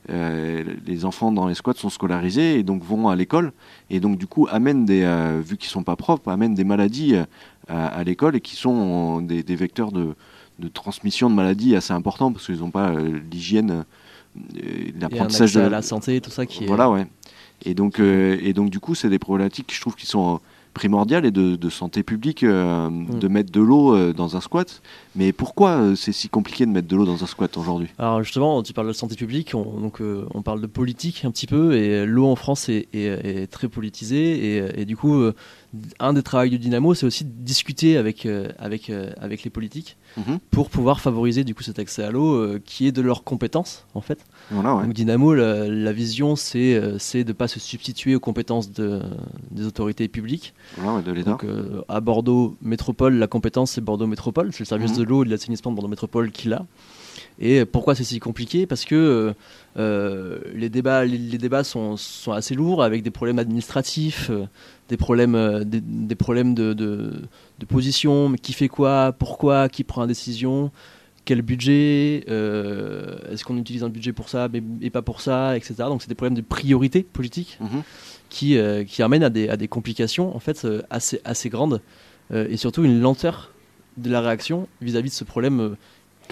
euh, 0.09 0.63
les 0.85 1.05
enfants 1.05 1.31
dans 1.31 1.47
les 1.47 1.53
squats 1.55 1.73
sont 1.77 1.89
scolarisés 1.89 2.59
et 2.59 2.63
donc 2.63 2.83
vont 2.83 3.07
à 3.07 3.15
l'école 3.15 3.53
et 3.89 4.01
donc 4.01 4.17
du 4.17 4.27
coup 4.27 4.47
amènent 4.51 4.85
des 4.85 5.03
euh, 5.03 5.41
vu 5.43 5.55
qu'ils 5.55 5.69
sont 5.69 5.83
pas 5.83 5.95
propres 5.95 6.29
amènent 6.29 6.55
des 6.55 6.65
maladies 6.65 7.15
euh, 7.15 7.23
à, 7.69 7.87
à 7.87 8.03
l'école 8.03 8.35
et 8.35 8.41
qui 8.41 8.57
sont 8.57 9.21
des, 9.21 9.41
des 9.43 9.55
vecteurs 9.55 9.93
de, 9.93 10.15
de 10.59 10.67
transmission 10.67 11.29
de 11.29 11.35
maladies 11.35 11.73
assez 11.77 11.93
importants 11.93 12.33
parce 12.33 12.45
qu'ils 12.47 12.59
n'ont 12.59 12.71
pas 12.71 12.91
l'hygiène 13.31 13.85
l'apprentissage 14.99 15.53
de 15.53 15.61
la 15.61 15.81
santé, 15.81 16.19
tout 16.21 16.31
ça 16.31 16.45
qui 16.45 16.63
est. 16.63 16.67
voilà, 16.67 16.89
ouais. 16.89 17.05
Et 17.65 17.73
donc, 17.73 17.99
euh, 17.99 18.37
et 18.41 18.53
donc 18.53 18.69
du 18.69 18.79
coup, 18.79 18.95
c'est 18.95 19.09
des 19.09 19.19
problématiques 19.19 19.67
que 19.67 19.73
je 19.73 19.81
trouve 19.81 19.95
qui 19.95 20.05
sont 20.05 20.35
euh, 20.35 20.37
primordiales 20.73 21.23
et 21.25 21.31
de, 21.31 21.55
de 21.55 21.69
santé 21.69 22.01
publique 22.03 22.43
euh, 22.43 22.89
Mm. 22.89 23.19
de 23.19 23.27
mettre 23.27 23.51
de 23.51 23.61
l'eau 23.61 23.95
euh, 23.95 24.11
dans 24.11 24.35
un 24.35 24.41
squat. 24.41 24.81
Mais 25.15 25.31
pourquoi 25.31 25.69
euh, 25.69 25.95
c'est 25.95 26.11
si 26.11 26.29
compliqué 26.29 26.65
de 26.65 26.71
mettre 26.71 26.87
de 26.87 26.95
l'eau 26.95 27.05
dans 27.05 27.23
un 27.23 27.27
squat 27.27 27.55
aujourd'hui? 27.57 27.89
Alors 27.99 28.23
justement, 28.23 28.61
tu 28.63 28.73
parles 28.73 28.87
de 28.87 28.93
santé 28.93 29.15
publique, 29.15 29.51
on, 29.53 29.79
donc 29.79 30.01
on 30.01 30.41
parle 30.41 30.61
de 30.61 30.67
politique 30.67 31.23
un 31.25 31.31
petit 31.31 31.47
peu, 31.47 31.75
et 31.75 32.05
l'eau 32.05 32.25
en 32.25 32.35
France 32.35 32.69
est, 32.69 32.87
est- 32.93 33.43
est 33.43 33.47
très 33.47 33.67
politisée, 33.69 34.57
et, 34.57 34.81
et 34.81 34.85
du 34.85 34.97
coup, 34.97 35.23
un 35.99 36.13
des 36.13 36.21
travaux 36.21 36.47
du 36.49 36.59
Dynamo, 36.59 36.93
c'est 36.93 37.05
aussi 37.05 37.23
de 37.25 37.31
discuter 37.31 37.97
avec, 37.97 38.25
euh, 38.25 38.49
avec, 38.59 38.89
euh, 38.89 39.11
avec 39.19 39.43
les 39.43 39.49
politiques 39.49 39.97
Mhm. 40.17 40.37
pour 40.51 40.69
pouvoir 40.69 41.01
favoriser 41.01 41.43
du 41.43 41.55
coup 41.55 41.63
cet 41.63 41.79
accès 41.79 42.03
à 42.03 42.11
l'eau 42.11 42.35
euh, 42.35 42.61
qui 42.63 42.85
est 42.85 42.91
de 42.91 43.01
leurs 43.01 43.23
compétences 43.23 43.85
en 43.95 44.01
fait. 44.01 44.19
Voilà, 44.51 44.75
ouais. 44.75 44.83
Donc 44.83 44.93
Dynamo, 44.93 45.33
la, 45.33 45.67
la 45.67 45.91
vision, 45.91 46.35
c'est 46.35 46.79
de 46.79 47.23
ne 47.27 47.31
pas 47.33 47.47
se 47.47 47.59
substituer 47.59 48.13
aux 48.15 48.19
compétences 48.19 48.71
de- 48.71 49.01
des 49.49 49.65
autorités 49.65 50.07
publiques. 50.07 50.53
Voilà, 50.77 50.97
ouais, 50.97 51.03
de 51.03 51.11
l'État. 51.11 51.31
Donc 51.31 51.45
à 51.87 51.99
Bordeaux 52.01 52.55
Métropole, 52.61 53.15
la 53.15 53.27
compétence 53.27 53.71
c'est 53.71 53.81
Bordeaux 53.81 54.05
Métropole, 54.07 54.49
c'est 54.53 54.59
le 54.59 54.65
service 54.65 54.91
Mhm. 54.91 54.97
de 54.97 55.03
l'eau 55.03 55.23
et 55.23 55.25
de 55.25 55.31
l'assainissement 55.31 55.71
de 55.71 55.75
Bordeaux 55.75 55.89
Métropole 55.89 56.31
qui 56.31 56.49
l'a. 56.49 56.65
Et 57.39 57.65
pourquoi 57.65 57.95
c'est 57.95 58.03
si 58.03 58.19
compliqué? 58.19 58.65
Parce 58.65 58.85
que 58.85 59.33
euh, 59.77 60.39
les 60.53 60.69
débats, 60.69 61.05
les, 61.05 61.17
les 61.17 61.37
débats 61.37 61.63
sont, 61.63 61.97
sont 61.97 62.31
assez 62.31 62.55
lourds 62.55 62.83
avec 62.83 63.03
des 63.03 63.11
problèmes 63.11 63.39
administratifs, 63.39 64.29
euh, 64.29 64.45
des 64.89 64.97
problèmes, 64.97 65.35
euh, 65.35 65.63
des, 65.63 65.81
des 65.81 66.15
problèmes 66.15 66.53
de, 66.53 66.73
de, 66.73 67.13
de 67.59 67.65
position, 67.65 68.29
mais 68.29 68.37
qui 68.37 68.53
fait 68.53 68.67
quoi, 68.67 69.13
pourquoi, 69.17 69.69
qui 69.69 69.83
prend 69.83 70.01
la 70.01 70.07
décision, 70.07 70.71
quel 71.25 71.41
budget, 71.41 72.25
est-ce 72.27 73.43
qu'on 73.45 73.57
utilise 73.57 73.83
un 73.83 73.89
budget 73.89 74.11
pour 74.11 74.27
ça 74.29 74.49
mais, 74.51 74.61
et 74.81 74.89
pas 74.89 75.01
pour 75.01 75.21
ça, 75.21 75.55
etc. 75.55 75.75
Donc 75.87 76.01
c'est 76.01 76.09
des 76.09 76.15
problèmes 76.15 76.35
de 76.35 76.41
priorité 76.41 77.01
politique 77.03 77.57
Mhm. 77.61 77.81
qui, 78.29 78.57
qui 78.87 79.01
amènent 79.01 79.23
à 79.23 79.29
des, 79.29 79.47
à 79.47 79.55
des 79.55 79.69
complications 79.69 80.35
en 80.35 80.39
fait 80.39 80.67
assez, 80.89 81.21
assez 81.23 81.49
grandes. 81.49 81.81
Et 82.33 82.57
surtout 82.57 82.83
une 82.83 82.99
lenteur 82.99 83.51
de 83.95 84.09
la 84.09 84.19
réaction 84.21 84.67
vis-à-vis 84.81 85.09
de 85.11 85.13
ce 85.15 85.23
problème 85.23 85.75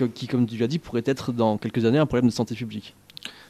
qui, 0.08 0.28
comme 0.28 0.46
tu 0.48 0.58
l'as 0.58 0.68
dit, 0.68 0.80
pourrait 0.80 1.04
être 1.06 1.32
dans 1.32 1.58
quelques 1.58 1.86
années 1.86 1.98
un 2.00 2.06
problème 2.06 2.28
de 2.30 2.34
santé 2.34 2.56
publique. 2.56 2.96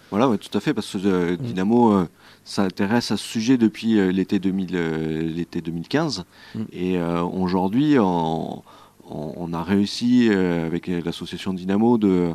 Voilà, 0.10 0.28
ouais, 0.28 0.38
tout 0.38 0.56
à 0.58 0.60
fait, 0.62 0.74
parce 0.74 0.92
que 0.92 0.98
euh, 1.06 1.38
Dynamo 1.38 1.94
euh, 1.94 2.06
s'intéresse 2.44 3.12
à 3.12 3.18
ce 3.18 3.24
sujet 3.26 3.58
depuis 3.58 3.98
euh, 3.98 4.12
l'été 4.12 4.40
2000, 4.40 4.70
euh, 4.74 5.44
2015. 5.64 6.26
Mm. 6.56 6.60
Et 6.74 6.98
euh, 6.98 7.22
aujourd'hui, 7.24 7.98
on, 8.00 8.62
on- 9.10 9.34
on 9.38 9.54
a 9.54 9.64
réussi, 9.64 10.30
avec 10.32 10.88
l'association 10.88 11.54
Dynamo, 11.54 11.98
de, 11.98 12.32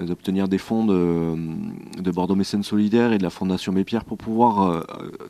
d'obtenir 0.00 0.46
des 0.48 0.58
fonds 0.58 0.84
de, 0.84 1.34
de 2.00 2.10
Bordeaux 2.10 2.34
Mécène 2.36 2.62
Solidaire 2.62 3.12
et 3.12 3.18
de 3.18 3.22
la 3.24 3.30
Fondation 3.30 3.72
Mépierre 3.72 4.04
pour 4.04 4.18
pouvoir 4.18 4.84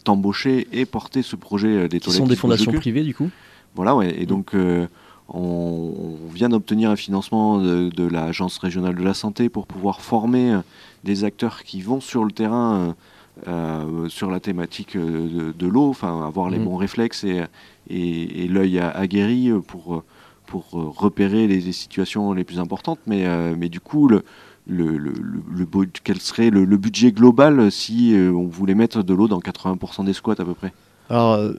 t'embaucher 0.05 0.69
et 0.73 0.85
porter 0.85 1.23
ce 1.23 1.37
projet 1.37 1.89
des 1.89 1.99
toilettes 2.01 2.21
sont 2.21 2.27
des 2.27 2.37
fondations 2.37 2.73
privées 2.73 3.03
du 3.05 3.15
coup. 3.15 3.31
Voilà, 3.75 3.97
ouais. 3.97 4.15
Et 4.21 4.27
donc, 4.27 4.55
euh, 4.55 4.87
on, 5.33 6.19
on 6.29 6.33
vient 6.33 6.49
d'obtenir 6.49 6.91
un 6.91 6.97
financement 6.97 7.59
de, 7.59 7.89
de 7.91 8.07
l'Agence 8.07 8.59
régionale 8.59 8.95
de 8.95 9.03
la 9.03 9.15
santé 9.15 9.49
pour 9.49 9.67
pouvoir 9.67 10.01
former 10.01 10.53
euh, 10.53 10.59
des 11.05 11.25
acteurs 11.25 11.63
qui 11.65 11.81
vont 11.83 12.01
sur 12.01 12.25
le 12.25 12.33
terrain 12.33 12.75
euh, 12.75 12.93
euh, 13.49 14.09
sur 14.09 14.31
la 14.31 14.41
thématique 14.41 14.97
de, 14.97 15.53
de 15.53 15.67
l'eau, 15.67 15.89
enfin, 15.89 16.27
avoir 16.27 16.51
les 16.51 16.59
Mhm. 16.59 16.65
bons 16.67 16.77
réflexes 16.77 17.25
et, 17.25 17.43
et, 17.89 18.45
et 18.45 18.49
l'œil 18.49 18.79
aguerri 18.79 19.51
pour, 19.67 20.05
pour 20.47 20.71
repérer 20.73 21.47
les, 21.47 21.61
les 21.61 21.73
situations 21.73 22.33
les 22.35 22.45
plus 22.45 22.59
importantes. 22.61 23.01
Mais, 23.07 23.25
euh, 23.27 23.55
mais 23.59 23.71
du 23.71 23.81
coup, 23.81 24.07
le, 24.07 24.23
le, 24.67 24.99
le, 24.99 25.13
le- 25.13 25.43
le 25.51 25.65
bu- 25.65 25.91
quel 26.05 26.21
serait 26.21 26.51
le, 26.51 26.65
budget 26.77 27.11
global 27.11 27.73
si 27.73 28.15
on 28.17 28.47
voulait 28.49 28.75
mettre 28.75 29.03
de 29.03 29.15
l'eau 29.15 29.29
dans 29.29 29.41
80% 29.41 30.05
des 30.05 30.13
squats 30.13 30.35
à 30.39 30.45
peu 30.45 30.55
près? 30.55 30.75
Alors, 31.09 31.53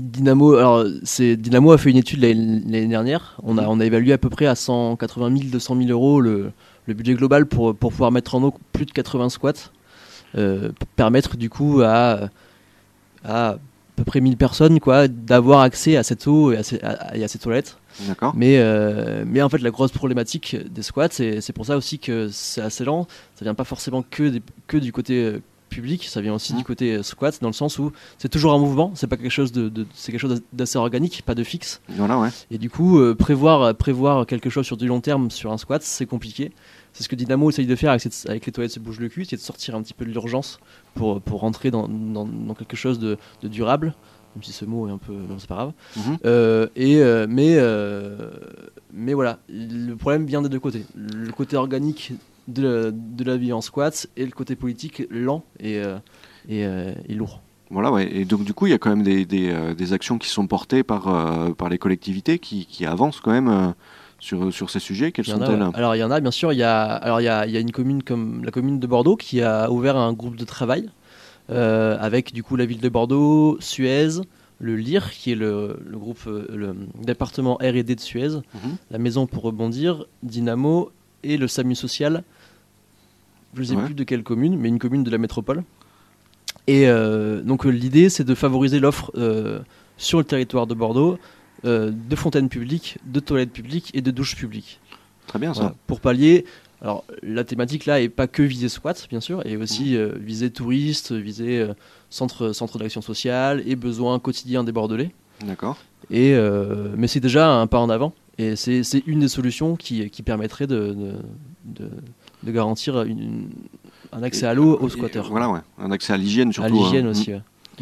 Dynamo, 0.00 0.54
alors 0.54 0.84
c'est 1.02 1.36
Dynamo 1.36 1.72
a 1.72 1.78
fait 1.78 1.90
une 1.90 1.96
étude 1.96 2.20
l'année 2.20 2.86
dernière. 2.86 3.36
On 3.42 3.58
a, 3.58 3.66
on 3.68 3.80
a 3.80 3.84
évalué 3.84 4.12
à 4.12 4.18
peu 4.18 4.28
près 4.30 4.46
à 4.46 4.54
180 4.54 5.36
000, 5.36 5.50
200 5.50 5.76
000 5.76 5.88
euros 5.90 6.20
le, 6.20 6.50
le 6.86 6.94
budget 6.94 7.14
global 7.14 7.46
pour, 7.46 7.74
pour 7.74 7.90
pouvoir 7.92 8.10
mettre 8.12 8.34
en 8.34 8.42
eau 8.42 8.54
plus 8.72 8.86
de 8.86 8.92
80 8.92 9.28
squats, 9.28 9.52
euh, 10.36 10.70
pour 10.78 10.88
permettre 10.88 11.36
du 11.36 11.48
coup 11.50 11.82
à, 11.82 12.28
à 13.24 13.56
à 13.96 13.96
peu 13.98 14.04
près 14.04 14.20
1000 14.20 14.36
personnes 14.36 14.80
quoi 14.80 15.06
d'avoir 15.06 15.60
accès 15.60 15.96
à 15.96 16.02
cette 16.02 16.26
eau 16.26 16.50
et 16.50 16.56
à 16.56 16.64
ces, 16.64 16.80
à- 16.82 17.16
et 17.16 17.22
à 17.22 17.28
ces 17.28 17.38
toilettes. 17.38 17.78
D'accord 18.08 18.34
Mais, 18.34 18.56
euh, 18.58 19.22
mais 19.24 19.40
en 19.40 19.48
fait, 19.48 19.58
la 19.58 19.70
grosse 19.70 19.92
problématique 19.92 20.56
des 20.68 20.82
squats, 20.82 21.06
c'est 21.12 21.40
c'est 21.40 21.52
pour 21.52 21.64
ça 21.64 21.76
aussi 21.76 22.00
que 22.00 22.28
c'est 22.32 22.60
assez 22.60 22.84
lent. 22.84 23.06
Ça 23.36 23.44
vient 23.44 23.54
pas 23.54 23.62
forcément 23.62 24.02
que, 24.02 24.24
des- 24.24 24.42
que 24.66 24.78
du 24.78 24.90
côté 24.90 25.22
euh, 25.22 25.40
public, 25.74 26.04
ça 26.04 26.20
vient 26.20 26.34
aussi 26.34 26.54
du 26.54 26.64
côté 26.64 26.94
euh, 26.94 27.02
squat, 27.02 27.38
dans 27.42 27.48
le 27.48 27.52
sens 27.54 27.78
où 27.78 27.92
c'est 28.18 28.28
toujours 28.28 28.52
un 28.54 28.58
mouvement, 28.58 28.92
c'est 28.94 29.06
pas 29.06 29.16
quelque 29.16 29.30
chose 29.30 29.52
de, 29.52 29.68
de- 29.68 29.86
c'est 29.94 30.12
quelque 30.12 30.20
chose 30.20 30.40
d'assez 30.52 30.78
organique, 30.78 31.22
pas 31.26 31.34
de 31.34 31.44
fixe. 31.44 31.80
Voilà, 31.88 32.18
ouais. 32.18 32.28
Et 32.50 32.58
du 32.58 32.70
coup, 32.70 32.98
euh, 33.00 33.14
prévoir, 33.14 33.74
prévoir 33.74 34.26
quelque 34.26 34.50
chose 34.50 34.64
sur 34.66 34.76
du 34.76 34.86
long 34.86 35.00
terme 35.00 35.30
sur 35.30 35.52
un 35.52 35.58
squat, 35.58 35.82
c'est 35.82 36.06
compliqué. 36.06 36.52
C'est 36.92 37.02
ce 37.02 37.08
que 37.08 37.16
Dynamo 37.16 37.50
essaye 37.50 37.66
de 37.66 37.74
faire 37.76 37.90
avec, 37.90 38.02
cette- 38.02 38.28
avec 38.30 38.46
les 38.46 38.52
toilettes 38.52 38.72
se 38.72 38.80
bouge 38.80 39.00
le 39.00 39.08
cul, 39.08 39.24
c'est 39.24 39.36
de 39.36 39.40
sortir 39.40 39.74
un 39.74 39.82
petit 39.82 39.94
peu 39.94 40.04
de 40.04 40.10
l'urgence 40.10 40.58
pour, 40.94 41.20
pour 41.20 41.40
rentrer 41.40 41.70
dans, 41.70 41.88
dans- 41.88 42.24
dans 42.26 42.54
quelque 42.54 42.76
chose 42.76 42.98
de, 43.00 43.18
de 43.42 43.48
durable, 43.48 43.94
même 44.36 44.42
si 44.44 44.52
ce 44.52 44.64
mot 44.64 44.88
est 44.88 44.92
un 44.92 44.98
peu. 44.98 45.12
c'est 45.38 45.48
pas 45.48 45.54
grave. 45.56 45.72
Mhm. 45.96 46.16
Euh, 46.24 46.66
et, 46.76 46.96
euh, 47.02 47.26
mais, 47.28 47.56
euh, 47.56 48.30
mais 48.92 49.12
voilà, 49.14 49.38
le 49.48 49.94
problème 49.94 50.24
vient 50.26 50.40
des 50.42 50.48
deux 50.48 50.60
côtés. 50.60 50.84
Le 50.94 51.32
côté 51.32 51.56
organique 51.56 52.12
de 52.48 52.62
la, 52.62 52.90
de 52.90 53.24
la 53.24 53.36
vie 53.36 53.52
en 53.52 53.60
squat 53.60 54.06
et 54.16 54.24
le 54.24 54.30
côté 54.32 54.56
politique 54.56 55.02
lent 55.10 55.44
et, 55.60 55.78
euh, 55.78 55.96
et, 56.48 56.64
euh, 56.66 56.92
et 57.08 57.14
lourd. 57.14 57.40
Voilà, 57.70 57.90
ouais. 57.90 58.08
Et 58.14 58.24
donc, 58.24 58.44
du 58.44 58.52
coup, 58.54 58.66
il 58.66 58.70
y 58.70 58.74
a 58.74 58.78
quand 58.78 58.90
même 58.90 59.02
des, 59.02 59.24
des, 59.24 59.50
euh, 59.50 59.74
des 59.74 59.92
actions 59.92 60.18
qui 60.18 60.28
sont 60.28 60.46
portées 60.46 60.82
par, 60.82 61.08
euh, 61.08 61.50
par 61.52 61.68
les 61.68 61.78
collectivités 61.78 62.38
qui, 62.38 62.66
qui 62.66 62.84
avancent 62.86 63.20
quand 63.20 63.32
même 63.32 63.48
euh, 63.48 63.68
sur, 64.20 64.52
sur 64.52 64.68
ces 64.70 64.78
sujets. 64.78 65.10
Quelles 65.12 65.24
sont-elles 65.24 65.62
ouais. 65.62 65.70
Alors 65.74 65.96
il 65.96 65.98
y 65.98 66.04
en 66.04 66.10
a, 66.10 66.20
bien 66.20 66.30
sûr. 66.30 66.52
Il 66.52 66.58
y 66.58 66.62
a, 66.62 66.82
alors 66.84 67.20
il 67.20 67.24
y 67.24 67.28
a, 67.28 67.46
il 67.46 67.52
y 67.52 67.56
a 67.56 67.60
une 67.60 67.72
commune 67.72 68.02
comme 68.02 68.44
la 68.44 68.50
commune 68.50 68.78
de 68.78 68.86
Bordeaux 68.86 69.16
qui 69.16 69.40
a 69.42 69.70
ouvert 69.70 69.96
un 69.96 70.12
groupe 70.12 70.36
de 70.36 70.44
travail 70.44 70.90
euh, 71.50 71.96
avec 71.98 72.32
du 72.32 72.42
coup 72.42 72.56
la 72.56 72.66
ville 72.66 72.80
de 72.80 72.88
Bordeaux, 72.88 73.56
Suez, 73.60 74.20
le 74.60 74.76
LIR 74.76 75.10
qui 75.10 75.32
est 75.32 75.34
le, 75.36 75.78
le 75.84 75.98
groupe, 75.98 76.24
le 76.26 76.76
département 77.02 77.54
R&D 77.56 77.82
de 77.94 78.00
Suez, 78.00 78.28
Mhm. 78.54 78.76
la 78.90 78.98
Maison 78.98 79.26
pour 79.26 79.42
rebondir, 79.42 80.04
Dynamo 80.22 80.90
et 81.24 81.36
le 81.36 81.48
SAMU 81.48 81.74
social. 81.74 82.22
Je 83.54 83.60
ne 83.60 83.64
sais 83.64 83.76
Ouais. 83.76 83.84
plus 83.84 83.94
de 83.94 84.04
quelle 84.04 84.22
commune, 84.22 84.56
mais 84.58 84.68
une 84.68 84.78
commune 84.78 85.04
de 85.04 85.10
la 85.10 85.18
métropole. 85.18 85.62
Et 86.66 86.88
euh, 86.88 87.42
donc 87.42 87.66
euh, 87.66 87.70
l'idée 87.70 88.08
c'est 88.08 88.24
de 88.24 88.34
favoriser 88.34 88.80
l'offre 88.80 89.10
euh, 89.16 89.60
sur 89.98 90.18
le 90.18 90.24
territoire 90.24 90.66
de 90.66 90.74
Bordeaux 90.74 91.18
euh, 91.64 91.90
de 91.92 92.16
fontaines 92.16 92.48
publiques, 92.48 92.98
de 93.04 93.20
toilettes 93.20 93.52
publiques 93.52 93.90
et 93.94 94.00
de 94.00 94.10
douches 94.10 94.34
publiques. 94.36 94.80
Très 95.26 95.38
bien 95.38 95.52
ça. 95.54 95.60
Voilà, 95.60 95.74
pour 95.86 96.00
pallier. 96.00 96.44
Alors 96.80 97.04
la 97.22 97.44
thématique 97.44 97.86
là 97.86 98.00
est 98.00 98.08
pas 98.08 98.26
que 98.26 98.42
visée 98.42 98.68
squat 98.68 99.06
bien 99.08 99.20
sûr, 99.20 99.44
et 99.46 99.56
aussi 99.56 99.96
visée 100.16 100.50
touristes, 100.50 101.12
visée 101.12 101.66
centre 102.10 102.52
centre 102.52 102.78
d'action 102.78 103.00
sociale 103.00 103.62
et 103.66 103.74
besoins 103.76 104.18
quotidiens 104.18 104.64
des 104.64 104.72
Bordelais. 104.72 105.10
D'accord. 105.46 105.78
Et 106.10 106.34
mais 106.96 107.06
c'est 107.08 107.20
déjà 107.20 107.50
un 107.50 107.66
pas 107.66 107.78
en 107.78 107.88
avant, 107.88 108.12
et 108.38 108.56
c'est 108.56 108.82
une 109.06 109.20
des 109.20 109.28
solutions 109.28 109.76
qui, 109.76 110.10
qui 110.10 110.22
permettrait 110.22 110.66
de, 110.66 110.76
de, 110.92 111.12
de- 111.84 111.90
de 112.42 112.52
garantir 112.52 113.02
une- 113.02 113.48
un 114.12 114.22
accès 114.22 114.46
à 114.46 114.54
l'eau 114.54 114.76
aux 114.78 114.88
squatteurs. 114.88 115.28
Voilà, 115.30 115.48
ouais. 115.50 115.60
Un 115.78 115.90
accès 115.90 116.12
à 116.12 116.16
l'hygiène 116.16 116.52
surtout. 116.52 116.66
à 116.66 116.70
l'hygiène 116.70 117.06
hein. 117.06 117.10
aussi. 117.10 117.30
Mm. 117.32 117.34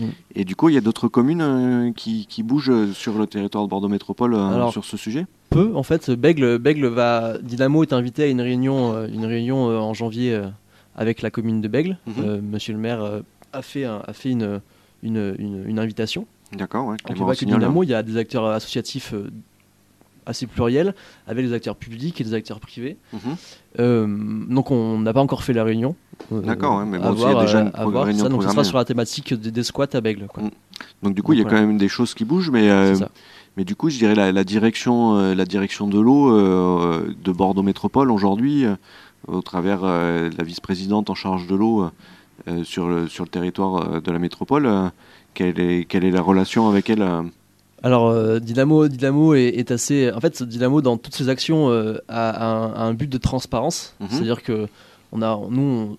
ouais. 0.02 0.08
Et 0.34 0.44
du 0.44 0.54
coup, 0.56 0.68
il 0.68 0.74
y 0.74 0.78
a 0.78 0.80
d'autres 0.80 1.08
communes 1.08 1.42
euh, 1.42 1.92
qui, 1.92 2.26
qui 2.26 2.42
bougent 2.42 2.92
sur 2.92 3.18
le 3.18 3.26
territoire 3.26 3.64
de 3.64 3.68
Bordeaux 3.68 3.88
Métropole 3.88 4.34
euh, 4.34 4.48
Alors, 4.48 4.72
sur 4.72 4.84
ce 4.84 4.96
sujet? 4.96 5.26
peu 5.50 5.72
en 5.74 5.82
fait 5.82 6.10
Bègle, 6.10 6.56
Bègle 6.58 6.86
va 6.86 7.36
Dynamo 7.42 7.82
est 7.82 7.92
invité 7.92 8.22
à 8.22 8.26
une 8.26 8.40
réunion 8.40 8.94
euh, 8.94 9.06
une 9.12 9.26
réunion 9.26 9.66
en 9.66 9.92
janvier 9.92 10.40
avec 10.96 11.20
la 11.20 11.30
commune 11.30 11.60
de 11.60 11.68
Bègle 11.68 11.98
Mhm. 12.06 12.40
Monsieur 12.50 12.72
le 12.72 12.78
maire 12.78 13.20
a 13.52 13.60
fait 13.62 13.84
un- 13.84 14.00
a 14.06 14.12
fait 14.14 14.30
une 14.30 14.60
une, 15.02 15.34
une, 15.38 15.64
une 15.68 15.78
invitation 15.78 16.26
D'accord, 16.56 16.86
ouais. 16.86 16.96
Donc, 17.06 17.16
Clément 17.16 17.32
il 17.32 17.46
Dynamo 17.46 17.82
y 17.82 17.92
a 17.92 18.02
des 18.02 18.16
acteurs 18.16 18.46
associatifs 18.46 19.12
assez 20.26 20.46
pluriels 20.46 20.94
avec 21.26 21.46
des 21.46 21.52
acteurs 21.52 21.76
publics 21.76 22.20
et 22.20 22.24
des 22.24 22.34
acteurs 22.34 22.60
privés 22.60 22.96
Mhm. 23.12 23.20
Euh, 23.80 24.06
donc 24.50 24.70
on 24.70 24.98
n'a 24.98 25.12
pas 25.14 25.20
encore 25.22 25.42
fait 25.44 25.52
la 25.54 25.64
réunion 25.64 25.96
Euh, 26.30 26.40
D'accord, 26.42 26.78
ouais, 26.78 26.84
mais 26.84 26.98
bon, 26.98 27.12
s'il 27.14 27.22
y 27.22 27.24
a 27.24 27.30
voir, 27.30 27.44
déjà 27.44 27.60
une 27.62 27.70
à 27.74 27.84
voir. 27.86 28.04
réunion 28.04 28.24
Ça, 28.24 28.28
donc 28.28 28.42
ce 28.42 28.50
sera 28.50 28.64
sur 28.64 28.76
la 28.76 28.84
thématique 28.84 29.32
des, 29.34 29.50
des 29.50 29.62
squats 29.62 29.86
à 29.94 30.00
Bègle 30.00 30.26
quoi. 30.26 30.42
Mm. 30.42 30.50
Donc 31.02 31.14
du 31.14 31.22
coup, 31.22 31.32
il 31.32 31.38
y 31.38 31.42
a 31.42 31.44
quand 31.44 31.52
même 31.60 31.78
des 31.78 31.88
choses 31.88 32.12
qui 32.14 32.24
bougent, 32.24 32.50
mais, 32.50 32.68
euh, 32.70 32.94
ça. 32.94 33.08
mais 33.56 33.64
du 33.64 33.74
coup, 33.76 33.88
je 33.88 33.98
dirais 33.98 34.14
la, 34.14 34.30
la 34.32 34.44
direction, 34.44 35.16
euh, 35.16 35.34
la 35.34 35.44
direction 35.44 35.86
de 35.88 35.98
l'eau 35.98 36.30
de 36.32 37.32
Bordeaux 37.32 37.62
Métropole 37.62 38.10
aujourd'hui, 38.10 38.64
au 39.28 39.40
travers 39.42 39.82
la 39.84 40.44
vice-présidente 40.44 41.08
en 41.10 41.14
charge 41.14 41.46
de 41.46 41.54
l'eau 41.54 41.88
sur, 42.64 42.88
le, 42.88 43.06
sur 43.08 43.24
le 43.24 43.30
territoire 43.30 44.00
de 44.02 44.10
la 44.12 44.18
métropole, 44.18 44.68
quelle, 45.34 45.58
est, 45.60 45.84
quelle 45.84 46.04
est 46.04 46.10
la 46.10 46.20
relation 46.22 46.68
avec 46.68 46.90
elle 46.90 47.06
Alors 47.82 48.08
euh, 48.08 48.38
Dynamo, 48.38 48.88
Dynamo 48.88 49.34
est, 49.34 49.46
est 49.48 49.70
assez. 49.70 50.10
En 50.12 50.20
fait, 50.20 50.42
Dynamo 50.42 50.82
dans 50.82 50.96
toutes 50.96 51.14
ses 51.14 51.28
actions 51.28 51.70
euh, 51.70 51.98
a, 52.08 52.44
un, 52.46 52.72
a 52.72 52.80
un 52.82 52.94
but 52.94 53.08
de 53.10 53.18
transparence. 53.18 53.94
Mhm. 54.00 54.08
C'est-à-dire 54.10 54.42
que 54.42 54.68
on 55.10 55.20
a, 55.22 55.38
nous, 55.50 55.62
on- 55.62 55.98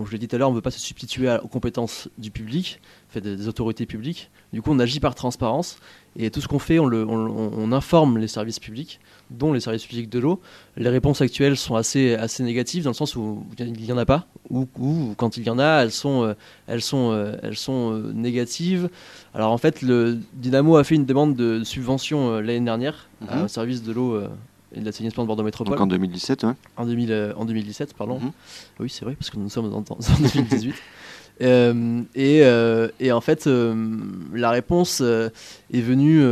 on- 0.00 0.04
je 0.04 0.12
l'ai 0.12 0.18
dit 0.18 0.28
tout 0.28 0.36
à 0.36 0.38
l'heure, 0.38 0.48
on 0.48 0.52
ne 0.52 0.56
veut 0.56 0.62
pas 0.62 0.70
se 0.70 0.78
substituer 0.78 1.28
à- 1.28 1.42
aux 1.42 1.48
compétences 1.48 2.08
du 2.18 2.30
public, 2.30 2.80
fait 3.08 3.20
des, 3.22 3.36
des 3.36 3.48
autorités 3.48 3.86
publiques. 3.86 4.30
Du 4.52 4.60
coup, 4.60 4.70
on 4.72 4.78
agit 4.78 5.00
par 5.00 5.14
transparence 5.14 5.78
et 6.16 6.30
tout 6.30 6.40
ce 6.40 6.48
qu'on 6.48 6.58
fait, 6.58 6.78
on, 6.78 6.86
le- 6.86 7.06
on- 7.06 7.26
on- 7.26 7.50
on 7.56 7.72
informe 7.72 8.18
les 8.18 8.28
services 8.28 8.58
publics, 8.58 9.00
dont 9.30 9.52
les 9.52 9.60
services 9.60 9.84
publics 9.86 10.10
de 10.10 10.18
l'eau. 10.18 10.40
Les 10.76 10.88
réponses 10.90 11.20
actuelles 11.22 11.56
sont 11.56 11.74
assez, 11.74 12.14
assez 12.14 12.42
négatives 12.42 12.84
dans 12.84 12.90
le 12.90 12.94
sens 12.94 13.16
où 13.16 13.44
il 13.58 13.72
n'y 13.72 13.92
en 13.92 13.96
a 13.98 14.04
pas, 14.04 14.26
ou, 14.50 14.68
ou 14.78 15.14
quand 15.16 15.36
il 15.38 15.44
y 15.44 15.50
en 15.50 15.58
a, 15.58 15.82
elles 15.82 15.90
sont, 15.92 16.22
euh, 16.24 16.34
elles 16.66 16.82
sont, 16.82 17.12
euh, 17.12 17.36
elles 17.42 17.56
sont 17.56 17.92
euh, 17.94 18.12
négatives. 18.12 18.90
Alors 19.34 19.52
en 19.52 19.58
fait, 19.58 19.80
le 19.82 20.18
Dynamo 20.34 20.76
a 20.76 20.84
fait 20.84 20.94
une 20.96 21.06
demande 21.06 21.34
de 21.34 21.64
subvention 21.64 22.40
l'année 22.40 22.60
dernière 22.60 23.08
Mhm. 23.22 23.44
au 23.44 23.48
service 23.48 23.82
de 23.82 23.92
l'eau 23.92 24.20
et 24.74 24.80
de 24.80 24.84
l'assainissement 24.84 25.22
de 25.22 25.28
Bordeaux 25.28 25.42
Métropole 25.44 25.72
Donc 25.74 25.80
en 25.82 25.86
2017, 25.86 26.44
ouais. 26.44 26.52
en, 26.76 26.84
2000, 26.86 27.12
euh, 27.12 27.32
en 27.36 27.44
2017, 27.44 27.94
pardon. 27.94 28.18
Mhm. 28.20 28.32
Oui, 28.80 28.90
c'est 28.90 29.04
vrai, 29.04 29.14
parce 29.14 29.30
que 29.30 29.36
nous 29.38 29.48
sommes 29.48 29.72
en, 29.72 29.78
en 29.78 29.96
2018. 30.34 30.74
Euh, 31.42 32.02
et, 32.14 32.40
euh, 32.44 32.88
et 33.00 33.10
en 33.12 33.20
fait, 33.20 33.46
euh, 33.46 33.74
la 34.32 34.50
réponse 34.50 35.00
est 35.00 35.80
venue 35.80 36.22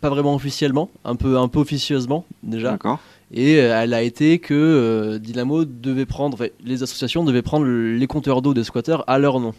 pas 0.00 0.08
vraiment 0.08 0.34
officiellement, 0.34 0.90
un 1.04 1.16
peu, 1.16 1.36
un 1.38 1.48
peu 1.48 1.58
officieusement 1.60 2.24
déjà. 2.42 2.72
D'accord. 2.72 2.98
Et 3.32 3.52
elle 3.54 3.94
a 3.94 4.02
été 4.02 4.38
que 4.40 5.18
Dynamo 5.18 5.64
devait 5.64 6.06
prendre, 6.06 6.48
les 6.64 6.82
associations 6.82 7.22
devaient 7.24 7.42
prendre 7.42 7.66
les 7.66 8.06
compteurs 8.08 8.42
d'eau 8.42 8.54
des 8.54 8.64
squatteurs 8.64 9.04
à 9.08 9.18
leur 9.18 9.38
nom, 9.38 9.54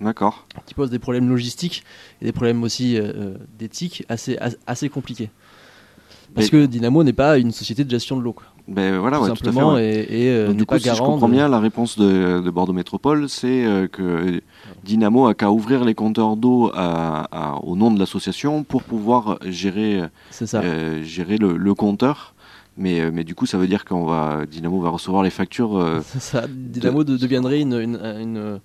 D'accord. 0.00 0.46
qui 0.66 0.74
pose 0.74 0.90
des 0.90 0.98
problèmes 0.98 1.28
logistiques 1.30 1.82
et 2.20 2.26
des 2.26 2.32
problèmes 2.32 2.62
aussi 2.62 2.98
d'éthique 3.58 4.04
assez, 4.10 4.36
as- 4.38 4.56
assez 4.66 4.88
compliqués. 4.90 5.30
Parce 6.34 6.52
Mais- 6.52 6.58
que 6.58 6.66
Dynamo 6.66 7.04
n'est 7.04 7.14
pas 7.14 7.38
une 7.38 7.52
société 7.52 7.84
de 7.84 7.90
gestion 7.90 8.18
de 8.18 8.22
l'eau, 8.22 8.34
quoi, 8.34 8.44
Ben 8.68 8.98
voilà, 8.98 9.18
tout 9.18 9.22
ouais, 9.24 9.28
tout 9.28 9.32
à 9.34 9.36
fait. 9.36 9.44
simplement, 9.46 9.74
ouais. 9.74 9.84
et, 10.08 10.24
et, 10.24 10.28
euh, 10.30 10.46
Donc, 10.48 10.56
du 10.56 10.66
coup, 10.66 10.74
pas 10.74 10.78
si 10.80 10.88
je 10.88 10.98
comprends 11.00 11.28
de- 11.28 11.32
bien, 11.34 11.48
la 11.48 11.60
réponse 11.60 11.96
de, 11.98 12.40
de 12.40 12.50
Bordeaux 12.50 12.72
Métropole, 12.72 13.28
c'est 13.28 13.64
euh, 13.64 13.86
que 13.86 14.40
Dynamo 14.84 15.26
a 15.28 15.34
qu'à 15.34 15.52
ouvrir 15.52 15.84
les 15.84 15.94
compteurs 15.94 16.36
d'eau 16.36 16.72
au 17.62 17.76
nom 17.76 17.90
de 17.92 17.98
l'association 17.98 18.64
pour 18.64 18.82
pouvoir 18.82 19.38
gérer, 19.46 20.02
euh, 20.54 21.02
gérer 21.04 21.36
le, 21.38 21.56
le 21.56 21.74
compteur. 21.74 22.34
Mais, 22.78 23.00
euh, 23.00 23.10
mais 23.12 23.24
du 23.24 23.34
coup, 23.34 23.46
ça 23.46 23.56
veut 23.56 23.68
dire 23.68 23.84
qu'on 23.86 24.04
va 24.04 24.44
Dynamo 24.50 24.80
va 24.80 24.90
recevoir 24.90 25.22
les 25.22 25.30
factures. 25.30 25.78
euh, 25.78 26.00
ça. 26.18 26.44
Dynamo 26.48 27.04
de- 27.04 27.16
deviendrait 27.16 27.60
une, 27.60 27.72
une, 27.72 27.96
une- 27.96 28.60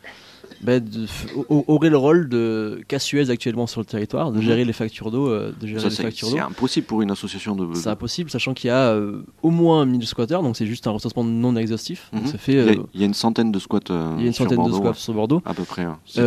bah, 0.64 0.80
de- 0.80 1.06
aurait 1.50 1.90
le 1.90 1.98
rôle 1.98 2.30
de 2.30 2.82
qu'a 2.88 3.00
Suez 3.00 3.30
actuellement 3.30 3.68
sur 3.68 3.82
le 3.82 3.86
territoire, 3.86 4.32
de 4.32 4.38
Mhm. 4.38 4.44
gérer 4.44 4.66
les 4.66 4.74
factures 4.74 5.10
d'eau, 5.12 5.28
euh, 5.30 5.52
de 5.60 5.68
gérer 5.68 5.80
ça, 5.80 5.90
les 5.90 5.96
c'est 5.96 6.04
factures 6.04 6.28
c'est 6.30 6.38
d'eau. 6.38 6.44
impossible 6.44 6.86
pour 6.88 7.02
une 7.02 7.12
association 7.12 7.56
de. 7.56 7.74
C'est 7.74 7.90
impossible, 7.90 8.30
sachant 8.30 8.54
qu'il 8.54 8.68
y 8.68 8.72
a 8.72 8.90
euh, 8.94 9.24
au 9.42 9.50
moins 9.50 9.86
1000 9.86 10.06
squatteurs, 10.06 10.44
donc 10.44 10.56
c'est 10.58 10.66
juste 10.68 10.86
un 10.88 10.92
recensement 10.92 11.24
non 11.24 11.56
exhaustif. 11.56 12.10
Mhm. 12.14 12.26
ça 12.28 12.38
fait, 12.38 12.54
Il 12.54 12.58
y, 12.58 12.62
a, 12.62 12.72
euh, 12.74 12.84
il 12.94 13.00
y 13.00 13.04
a 13.04 13.08
une 13.08 13.14
centaine 13.14 13.52
de 13.52 13.60
squats. 13.60 13.80
il 13.90 13.94
y 14.22 14.24
a 14.24 14.28
une 14.28 14.34
centaine 14.34 14.64
de 14.64 14.72
squats 14.72 14.90
ouais, 14.90 14.94
sur 14.96 15.14
Bordeaux. 15.14 15.42
à 15.46 15.54
peu 15.54 15.64
près. 15.64 15.88
C'est 16.06 16.22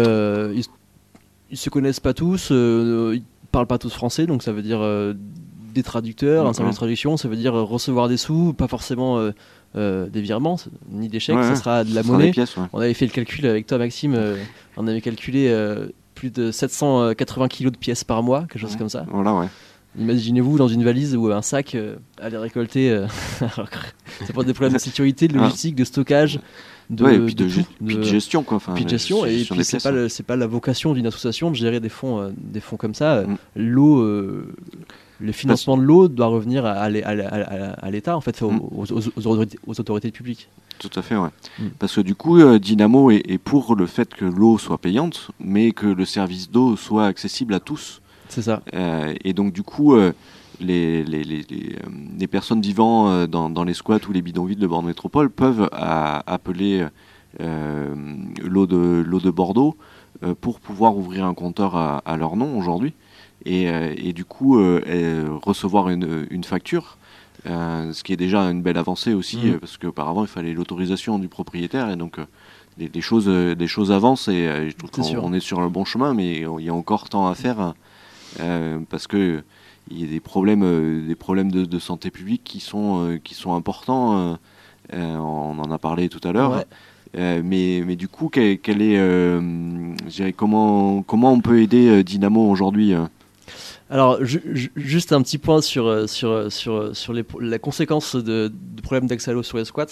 ils, 0.55 0.65
ils 1.51 1.57
se 1.57 1.71
connaissent 1.71 2.01
pas 2.01 2.15
tous, 2.15 2.51
ils 2.51 3.23
parlent 3.53 3.67
pas 3.67 3.79
tous 3.79 3.93
français, 3.95 4.27
donc 4.27 4.43
ça 4.43 4.53
veut 4.53 4.63
dire 4.63 4.81
des 5.75 5.83
traducteurs, 5.83 6.43
un 6.43 6.45
D'accord. 6.45 6.55
service 6.57 6.75
de 6.75 6.79
traduction, 6.79 7.17
ça 7.17 7.29
veut 7.29 7.37
dire 7.37 7.53
recevoir 7.55 8.09
des 8.09 8.17
sous, 8.17 8.53
pas 8.53 8.69
forcément 8.69 9.31
euh, 9.77 10.09
des 10.09 10.21
virements, 10.21 10.57
ni 10.91 11.09
des 11.09 11.21
chèques, 11.21 11.37
Ouais, 11.37 11.43
ça 11.43 11.57
sera 11.57 11.85
de 11.85 11.95
la 11.95 12.03
monnaie. 12.03 12.27
des 12.27 12.31
pièces, 12.33 12.57
ouais. 12.57 12.65
On 12.73 12.81
avait 12.81 12.95
fait 12.95 13.07
le 13.07 13.13
calcul 13.13 13.47
avec 13.47 13.67
toi, 13.67 13.79
Maxime. 13.79 14.15
euh, 14.17 14.37
on 14.77 14.87
avait 14.87 15.01
calculé 15.01 15.49
euh, 15.49 15.89
plus 16.15 16.31
de 16.31 16.51
780 16.51 17.49
kilos 17.49 17.73
de 17.73 17.79
pièces 17.79 18.05
par 18.05 18.23
mois, 18.23 18.41
quelque 18.43 18.59
chose 18.61 18.77
comme 18.77 18.89
ça. 18.89 19.05
Voilà, 19.11 19.35
ouais. 19.35 19.47
Imaginez-vous 19.99 20.59
dans 20.59 20.67
une 20.69 20.83
valise 20.83 21.15
ou 21.15 21.31
un 21.31 21.43
sac 21.43 21.77
aller 22.21 22.37
récolter. 22.37 23.05
ça 23.39 23.49
pose 24.33 24.45
des 24.47 24.53
problèmes 24.53 24.73
de 24.75 24.79
sécurité, 24.79 25.29
de 25.29 25.35
Ah. 25.39 25.43
logistique, 25.43 25.77
de 25.77 25.85
stockage, 25.85 26.41
de, 26.91 27.05
Ouais, 27.05 27.15
et 27.17 27.19
puis 27.21 27.35
de, 27.37 27.45
tout, 27.45 27.51
ge- 27.51 27.65
puis 27.87 27.97
de 27.97 28.03
gestion, 28.03 28.43
quoi. 28.43 28.57
Enfin, 28.57 28.75
puis 28.75 28.85
de 28.85 28.91
gestion. 28.91 29.25
Et 29.25 29.45
puis 29.45 29.65
c'est 29.65 29.83
pas 29.83 30.09
c'est 30.09 30.23
pas 30.25 30.35
la 30.37 30.47
vocation 30.49 30.95
d'une 30.95 31.07
association 31.07 31.51
de 31.51 31.57
gérer 31.57 31.79
des 31.81 31.89
fonds, 31.89 32.21
euh, 32.21 32.31
des 32.37 32.61
fonds 32.61 32.77
comme 32.77 32.95
ça. 32.95 33.23
Mm. 33.23 33.37
L'eau. 33.57 34.01
euh, 34.01 34.53
le 35.25 35.33
financement 35.33 35.77
de 35.77 35.83
l'eau 35.83 36.09
doit 36.09 36.27
revenir 36.27 36.67
à, 36.67 36.73
à 36.73 36.89
l'é- 36.91 37.03
à 37.03 37.15
l'é- 37.15 37.25
à 37.25 37.39
l'é- 37.39 37.73
à 37.87 37.91
l'État, 37.91 38.17
en 38.17 38.21
fait, 38.21 38.43
aux, 38.43 38.51
Mm. 38.51 38.61
aux- 38.77 38.93
aux- 38.93 39.27
aux 39.67 39.81
autorités, 39.81 40.11
publiques. 40.11 40.49
Tout 40.79 40.91
à 40.97 41.03
fait, 41.03 41.17
ouais. 41.17 41.29
Mm. 41.59 41.63
Parce 41.79 41.95
que 41.97 42.01
du 42.01 42.15
coup, 42.15 42.39
euh, 42.39 42.59
Dynamo 42.59 43.11
est, 43.11 43.23
est 43.29 43.39
pour 43.39 43.75
le 43.75 43.87
fait 43.87 44.13
que 44.15 44.25
l'eau 44.25 44.59
soit 44.59 44.79
payante, 44.79 45.31
mais 45.41 45.73
que 45.73 45.87
le 45.87 46.05
service 46.05 46.51
d'eau 46.51 46.77
soit 46.77 47.07
accessible 47.07 47.55
à 47.55 47.61
tous. 47.61 48.01
C'est 48.29 48.43
ça. 48.43 48.63
Euh, 48.75 49.15
et 49.25 49.33
donc, 49.33 49.53
du 49.53 49.63
coup, 49.63 49.95
euh, 49.95 50.13
les, 50.61 51.03
les, 51.05 51.25
les, 51.25 51.43
les, 51.49 51.77
les 52.19 52.27
personnes 52.27 52.61
vivant 52.61 53.09
euh, 53.09 53.27
dans, 53.27 53.51
dans 53.51 53.65
les 53.65 53.75
squats 53.75 53.99
ou 54.09 54.13
les 54.13 54.23
bidonvilles 54.23 54.57
de 54.57 54.67
Bordeaux 54.67 54.87
Métropole 54.89 55.31
peuvent 55.31 55.69
à- 55.73 56.23
appeler 56.33 56.87
l'eau 58.43 58.67
de, 58.67 59.03
Bordeaux 59.31 59.77
pour 60.41 60.61
pouvoir 60.61 60.97
ouvrir 60.97 61.25
un 61.27 61.35
compteur 61.35 61.77
à, 61.77 61.99
à 61.99 62.17
leur 62.17 62.37
nom 62.37 62.57
aujourd'hui. 62.57 62.95
Et, 63.47 63.69
euh, 63.69 63.95
et 63.97 64.13
du 64.13 64.25
coup, 64.25 64.59
euh, 64.59 64.81
euh, 64.87 65.29
recevoir 65.43 65.89
une, 65.89 66.27
une 66.31 66.45
facture. 66.45 66.97
Euh, 67.47 67.93
ce 67.93 68.03
qui 68.03 68.15
est 68.15 68.17
déjà 68.17 68.41
une 68.41 68.63
belle 68.63 68.79
avancée 68.79 69.13
aussi, 69.13 69.39
euh, 69.51 69.59
parce 69.59 69.77
qu'auparavant 69.77 70.23
il 70.23 70.29
fallait 70.29 70.55
l'autorisation 70.55 71.19
du 71.19 71.29
propriétaire, 71.29 71.91
et 71.91 71.97
donc 71.97 72.19
euh, 72.19 72.25
les, 72.79 72.89
les 72.89 73.01
choses, 73.03 73.29
les 73.29 73.67
choses 73.67 73.93
avancent, 73.93 74.29
et 74.29 74.71
je 74.71 74.75
trouve 74.77 74.91
qu'on 74.91 75.33
est 75.35 75.41
sur 75.41 75.61
le 75.61 75.69
bon 75.69 75.85
chemin, 75.85 76.15
mais 76.15 76.39
il 76.39 76.65
y 76.65 76.71
a 76.71 76.75
encore 76.75 77.11
temps 77.11 77.27
à 77.29 77.35
faire, 77.35 77.75
parce 78.89 79.07
que 79.07 79.43
il 79.91 80.01
y 80.01 80.05
a 80.05 80.07
des 80.07 80.21
problèmes, 80.21 81.07
des 81.07 81.15
problèmes 81.15 81.53
de, 81.53 81.67
de 81.67 81.79
santé 81.79 82.11
publique 82.11 82.45
qui 82.45 82.61
sont, 82.61 83.19
qui 83.23 83.35
sont 83.35 83.55
importants. 83.55 84.39
on 84.91 85.59
en 85.59 85.71
a 85.71 85.79
parlé 85.79 86.09
tout 86.09 86.27
à 86.27 86.33
l'heure. 86.33 86.65
Ouais. 87.17 87.43
Mais, 87.43 87.83
mais 87.87 87.97
du 87.97 88.09
coup, 88.09 88.31
quel, 88.31 88.59
quel 88.59 88.81
est, 88.81 90.33
comment, 90.35 91.03
comment 91.03 91.33
on 91.33 91.41
peut 91.41 91.61
aider 91.61 92.03
Dynamo 92.03 92.49
aujourd'hui 92.49 92.95
Alors, 93.91 94.25
ju- 94.25 94.43
ju- 94.53 94.73
juste 94.77 95.13
un 95.13 95.23
petit 95.23 95.39
point 95.39 95.61
sur, 95.61 95.87
euh, 95.87 96.07
sur, 96.07 96.31
euh, 96.31 96.51
sur, 96.51 96.75
euh, 96.75 96.95
sur 96.95 97.13
les, 97.13 97.25
la 97.41 97.59
conséquence 97.59 98.17
de, 98.17 98.51
d'accès 99.03 99.31
à 99.31 99.35
l'eau 99.35 99.43
sur 99.43 99.59
les 99.59 99.65
squats. 99.65 99.87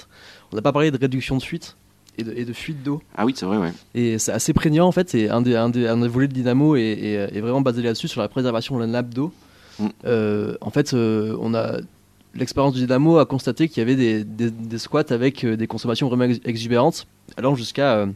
On 0.52 0.56
n'a 0.56 0.62
pas 0.62 0.72
parlé 0.72 0.90
de 0.90 0.98
réduction 0.98 1.36
de 1.36 1.42
fuite 1.42 1.76
et 2.18 2.24
de, 2.24 2.32
et 2.32 2.44
de 2.44 2.52
fuite 2.52 2.82
d'eau. 2.82 3.02
Ah 3.16 3.24
oui, 3.24 3.32
c'est 3.36 3.46
vrai, 3.46 3.58
ouais. 3.58 3.72
Et 3.94 4.18
c'est 4.18 4.32
assez 4.32 4.52
prégnant 4.52 4.86
en 4.86 4.92
fait. 4.92 5.14
Et 5.14 5.30
un 5.30 5.40
des, 5.42 5.56
un 5.56 5.68
des, 5.68 5.86
un 5.86 5.96
des 5.98 6.08
volets 6.08 6.28
de 6.28 6.32
Dynamo 6.34 6.76
est, 6.76 6.80
est- 6.82 7.36
est 7.36 7.40
vraiment 7.40 7.60
basé 7.60 7.82
là-dessus, 7.82 8.08
sur 8.08 8.20
la 8.20 8.28
préservation 8.28 8.76
de 8.76 8.80
la 8.80 8.86
nappe 8.86 9.14
d'eau. 9.14 9.32
Mm. 9.78 9.86
Euh, 10.04 10.54
en 10.60 10.70
fait, 10.70 10.92
euh, 10.94 11.36
on 11.40 11.54
a 11.54 11.76
l'expérience 12.34 12.74
du 12.74 12.80
Dynamo 12.80 13.18
a 13.18 13.26
constaté 13.26 13.68
qu'il 13.68 13.78
y 13.78 13.82
avait 13.82 13.96
des, 13.96 14.24
des, 14.24 14.50
des 14.50 14.78
squats 14.78 15.04
avec 15.10 15.44
euh, 15.44 15.56
des 15.56 15.66
consommations 15.66 16.08
vraiment 16.08 16.24
ex- 16.24 16.40
exubérantes, 16.44 17.06
allant 17.36 17.54
jusqu'à 17.54 18.06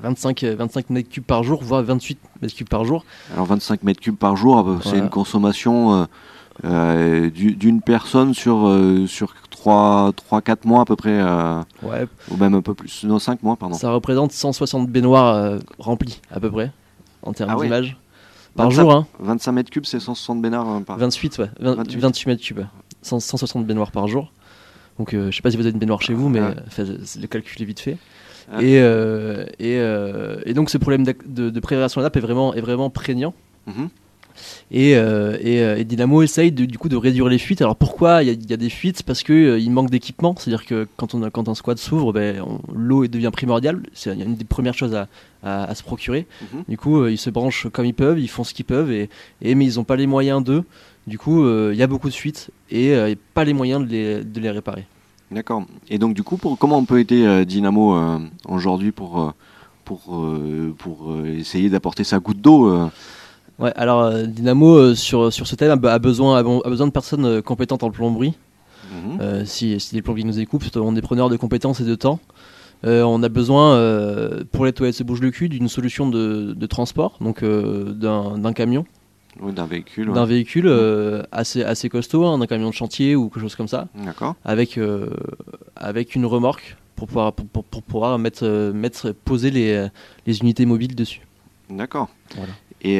25, 0.00 0.42
euh, 0.44 0.56
25 0.56 0.90
mètres 0.90 1.08
cubes 1.08 1.24
par 1.24 1.42
jour, 1.42 1.62
voire 1.62 1.82
28 1.82 2.18
mètres 2.42 2.54
cubes 2.54 2.68
par 2.68 2.84
jour. 2.84 3.04
Alors 3.32 3.46
25 3.46 3.82
mètres 3.84 4.00
cubes 4.00 4.16
par 4.16 4.36
jour, 4.36 4.58
euh, 4.68 4.78
c'est 4.82 4.88
Voilà. 4.90 5.04
une 5.04 5.10
consommation 5.10 5.94
euh, 5.94 6.04
euh, 6.64 7.30
du- 7.30 7.54
d'une 7.54 7.80
personne 7.80 8.34
sur, 8.34 8.66
euh, 8.68 9.06
sur 9.06 9.34
3-4 9.50 10.66
mois 10.66 10.82
à 10.82 10.84
peu 10.84 10.96
près, 10.96 11.10
euh, 11.20 11.60
Ouais, 11.82 12.06
ou 12.30 12.36
même 12.36 12.54
un 12.54 12.62
peu 12.62 12.74
plus, 12.74 13.04
non 13.04 13.18
5 13.18 13.42
mois 13.42 13.56
pardon. 13.56 13.74
ça 13.76 13.90
représente 13.90 14.32
160 14.32 14.88
baignoires 14.88 15.34
euh, 15.34 15.58
remplies 15.78 16.20
à 16.30 16.38
peu 16.40 16.50
près 16.50 16.70
en 17.22 17.32
termes 17.32 17.50
Ah 17.50 17.56
ouais. 17.56 17.66
d'image 17.66 17.96
par 18.56 18.66
25 18.66 18.82
jour. 18.82 18.92
Hein. 18.92 19.06
25 19.20 19.52
mètres 19.52 19.70
cubes 19.70 19.86
c'est 19.86 20.00
160 20.00 20.40
bénards 20.42 20.68
hein, 20.68 20.82
par 20.82 20.96
28, 20.98 21.38
ouais, 21.38 21.50
20 21.60 21.74
28. 21.76 21.98
28 22.00 22.26
mètres 22.28 22.42
cubes, 22.42 22.60
100 23.02 23.20
160 23.20 23.66
baignoires 23.66 23.90
par 23.90 24.06
jour. 24.06 24.30
Donc 24.98 25.12
euh, 25.14 25.30
je 25.30 25.36
sais 25.36 25.42
pas 25.42 25.50
si 25.50 25.56
vous 25.56 25.62
avez 25.64 25.72
une 25.72 25.78
baignoire 25.78 26.02
chez 26.02 26.14
vous, 26.14 26.28
mais 26.28 26.40
Ouais. 26.40 26.54
euh, 26.78 26.96
le 27.20 27.26
calcul 27.26 27.60
est 27.62 27.64
vite 27.66 27.80
fait. 27.80 27.96
Et, 28.60 28.78
euh, 28.78 29.46
et, 29.58 29.78
et 30.50 30.54
donc 30.54 30.68
ce 30.70 30.76
problème 30.78 31.02
de, 31.04 31.48
de 31.50 31.60
préparation 31.60 32.02
nappe 32.02 32.16
est 32.16 32.20
vraiment, 32.20 32.52
est 32.54 32.60
vraiment 32.60 32.90
prégnant. 32.90 33.32
Mhm. 33.66 33.88
Et, 34.72 34.96
euh, 34.96 35.38
et, 35.40 35.80
et 35.80 35.84
Dynamo 35.84 36.20
essaye 36.22 36.50
de, 36.52 36.64
du 36.64 36.76
coup 36.76 36.88
de 36.88 36.96
réduire 36.96 37.28
les 37.28 37.38
fuites. 37.38 37.62
Alors 37.62 37.76
pourquoi 37.76 38.22
il 38.22 38.26
y, 38.26 38.30
a- 38.30 38.32
il 38.34 38.50
y 38.50 38.52
a 38.52 38.56
des 38.56 38.68
fuites? 38.68 39.02
Parce 39.04 39.22
qu'il 39.22 39.70
manque 39.70 39.90
d'équipement. 39.90 40.34
C'est-à-dire 40.36 40.66
que 40.66 40.86
quand, 40.96 41.14
on 41.14 41.22
a, 41.22 41.30
quand 41.30 41.48
un 41.48 41.54
squat 41.54 41.78
s'ouvre, 41.78 42.12
ben, 42.12 42.44
l'eau 42.74 43.06
devient 43.06 43.30
primordiale. 43.32 43.80
C'est 43.94 44.12
une 44.14 44.34
des 44.34 44.44
premières 44.44 44.74
choses 44.74 44.94
à, 44.94 45.06
à- 45.44 45.64
à 45.64 45.74
se 45.74 45.82
procurer. 45.84 46.26
Mhm. 46.52 46.64
Du 46.68 46.76
coup, 46.76 47.00
euh, 47.02 47.12
ils 47.12 47.16
se 47.18 47.30
branchent 47.30 47.68
comme 47.72 47.86
ils 47.86 47.94
peuvent, 47.94 48.18
ils 48.18 48.28
font 48.28 48.44
ce 48.44 48.52
qu'ils 48.54 48.64
peuvent, 48.64 48.90
et, 48.90 49.08
et- 49.40 49.54
mais 49.54 49.64
ils 49.66 49.76
n'ont 49.76 49.84
pas 49.84 49.96
les 49.96 50.06
moyens 50.08 50.42
d'eux. 50.44 50.64
Du 51.06 51.18
coup, 51.18 51.44
euh, 51.44 51.70
il 51.72 51.78
y 51.78 51.82
a 51.82 51.86
beaucoup 51.86 52.08
de 52.08 52.14
fuites 52.14 52.50
et 52.70 52.94
euh, 52.94 53.14
pas 53.34 53.44
les 53.44 53.52
moyens 53.52 53.84
de 53.84 53.90
les, 53.90 54.24
de 54.24 54.40
les 54.40 54.50
réparer. 54.50 54.86
D'accord. 55.30 55.64
Et 55.88 55.98
donc 55.98 56.14
du 56.14 56.22
coup, 56.22 56.36
pour, 56.36 56.56
comment 56.58 56.78
on 56.78 56.84
peut 56.84 57.00
aider 57.00 57.24
euh, 57.24 57.44
Dynamo 57.44 57.94
euh, 57.94 58.18
aujourd'hui 58.48 58.92
pour, 58.92 59.20
euh, 59.20 59.30
pour, 59.84 60.00
euh, 60.14 60.74
pour 60.78 61.10
euh, 61.12 61.26
essayer 61.26 61.68
d'apporter 61.68 62.04
sa 62.04 62.18
goutte 62.18 62.40
d'eau 62.40 62.68
euh, 62.68 62.86
Ouais, 63.58 63.72
alors 63.76 64.00
euh, 64.02 64.24
Dynamo 64.24 64.74
euh, 64.76 64.94
sur, 64.94 65.32
sur 65.32 65.46
ce 65.46 65.54
thème 65.54 65.70
a, 65.70 65.76
be- 65.76 65.86
a 65.88 65.98
besoin, 65.98 66.38
a, 66.38 66.42
besoin 66.42 66.86
de 66.86 66.92
personnes 66.92 67.24
euh, 67.24 67.42
compétentes 67.42 67.82
en 67.84 67.90
plomberie. 67.90 68.34
mhm. 68.90 69.18
Euh, 69.20 69.44
si, 69.44 69.78
si 69.78 69.94
les 69.94 70.02
plombiers 70.02 70.24
nous 70.24 70.40
écoutent, 70.40 70.76
on 70.76 70.96
est 70.96 71.02
preneurs 71.02 71.28
de 71.28 71.36
compétences 71.36 71.80
et 71.80 71.84
de 71.84 71.94
temps. 71.94 72.18
Euh, 72.84 73.02
on 73.02 73.22
a 73.22 73.28
besoin, 73.28 73.74
euh, 73.74 74.42
pour 74.52 74.64
les 74.66 74.72
toilettes 74.72 74.96
se 74.96 75.04
bouge 75.04 75.20
le 75.20 75.30
cul, 75.30 75.48
d'une 75.48 75.68
solution 75.68 76.08
de, 76.08 76.52
de 76.54 76.66
transport, 76.66 77.16
donc 77.20 77.42
euh, 77.42 77.92
d'un 77.92 78.52
camion, 78.52 78.84
Oui, 79.40 79.52
d'un 79.52 79.66
véhicule. 79.66 80.08
ouais. 80.08 80.14
d'un 80.14 80.24
véhicule 80.26 80.66
euh, 80.68 81.22
assez, 81.32 81.62
assez 81.62 81.88
costaud, 81.88 82.24
hein, 82.26 82.38
d'un 82.38 82.46
camion 82.46 82.68
de 82.70 82.74
chantier 82.74 83.16
ou 83.16 83.28
quelque 83.28 83.40
chose 83.42 83.56
comme 83.56 83.68
ça, 83.68 83.88
D'accord. 84.04 84.36
avec, 84.44 84.78
euh, 84.78 85.08
avec 85.76 86.14
une 86.14 86.24
remorque 86.26 86.76
pour 86.96 87.08
pouvoir, 87.08 87.32
pour, 87.32 87.46
pour- 87.46 87.64
pour 87.64 87.82
pouvoir 87.82 88.18
mettre, 88.18 88.44
euh, 88.44 88.72
mettre, 88.72 89.10
poser 89.12 89.50
les, 89.50 89.88
les 90.26 90.38
unités 90.40 90.66
mobiles 90.66 90.94
dessus. 90.94 91.20
D'accord. 91.68 92.08
Voilà. 92.36 92.52
Et, 92.82 92.98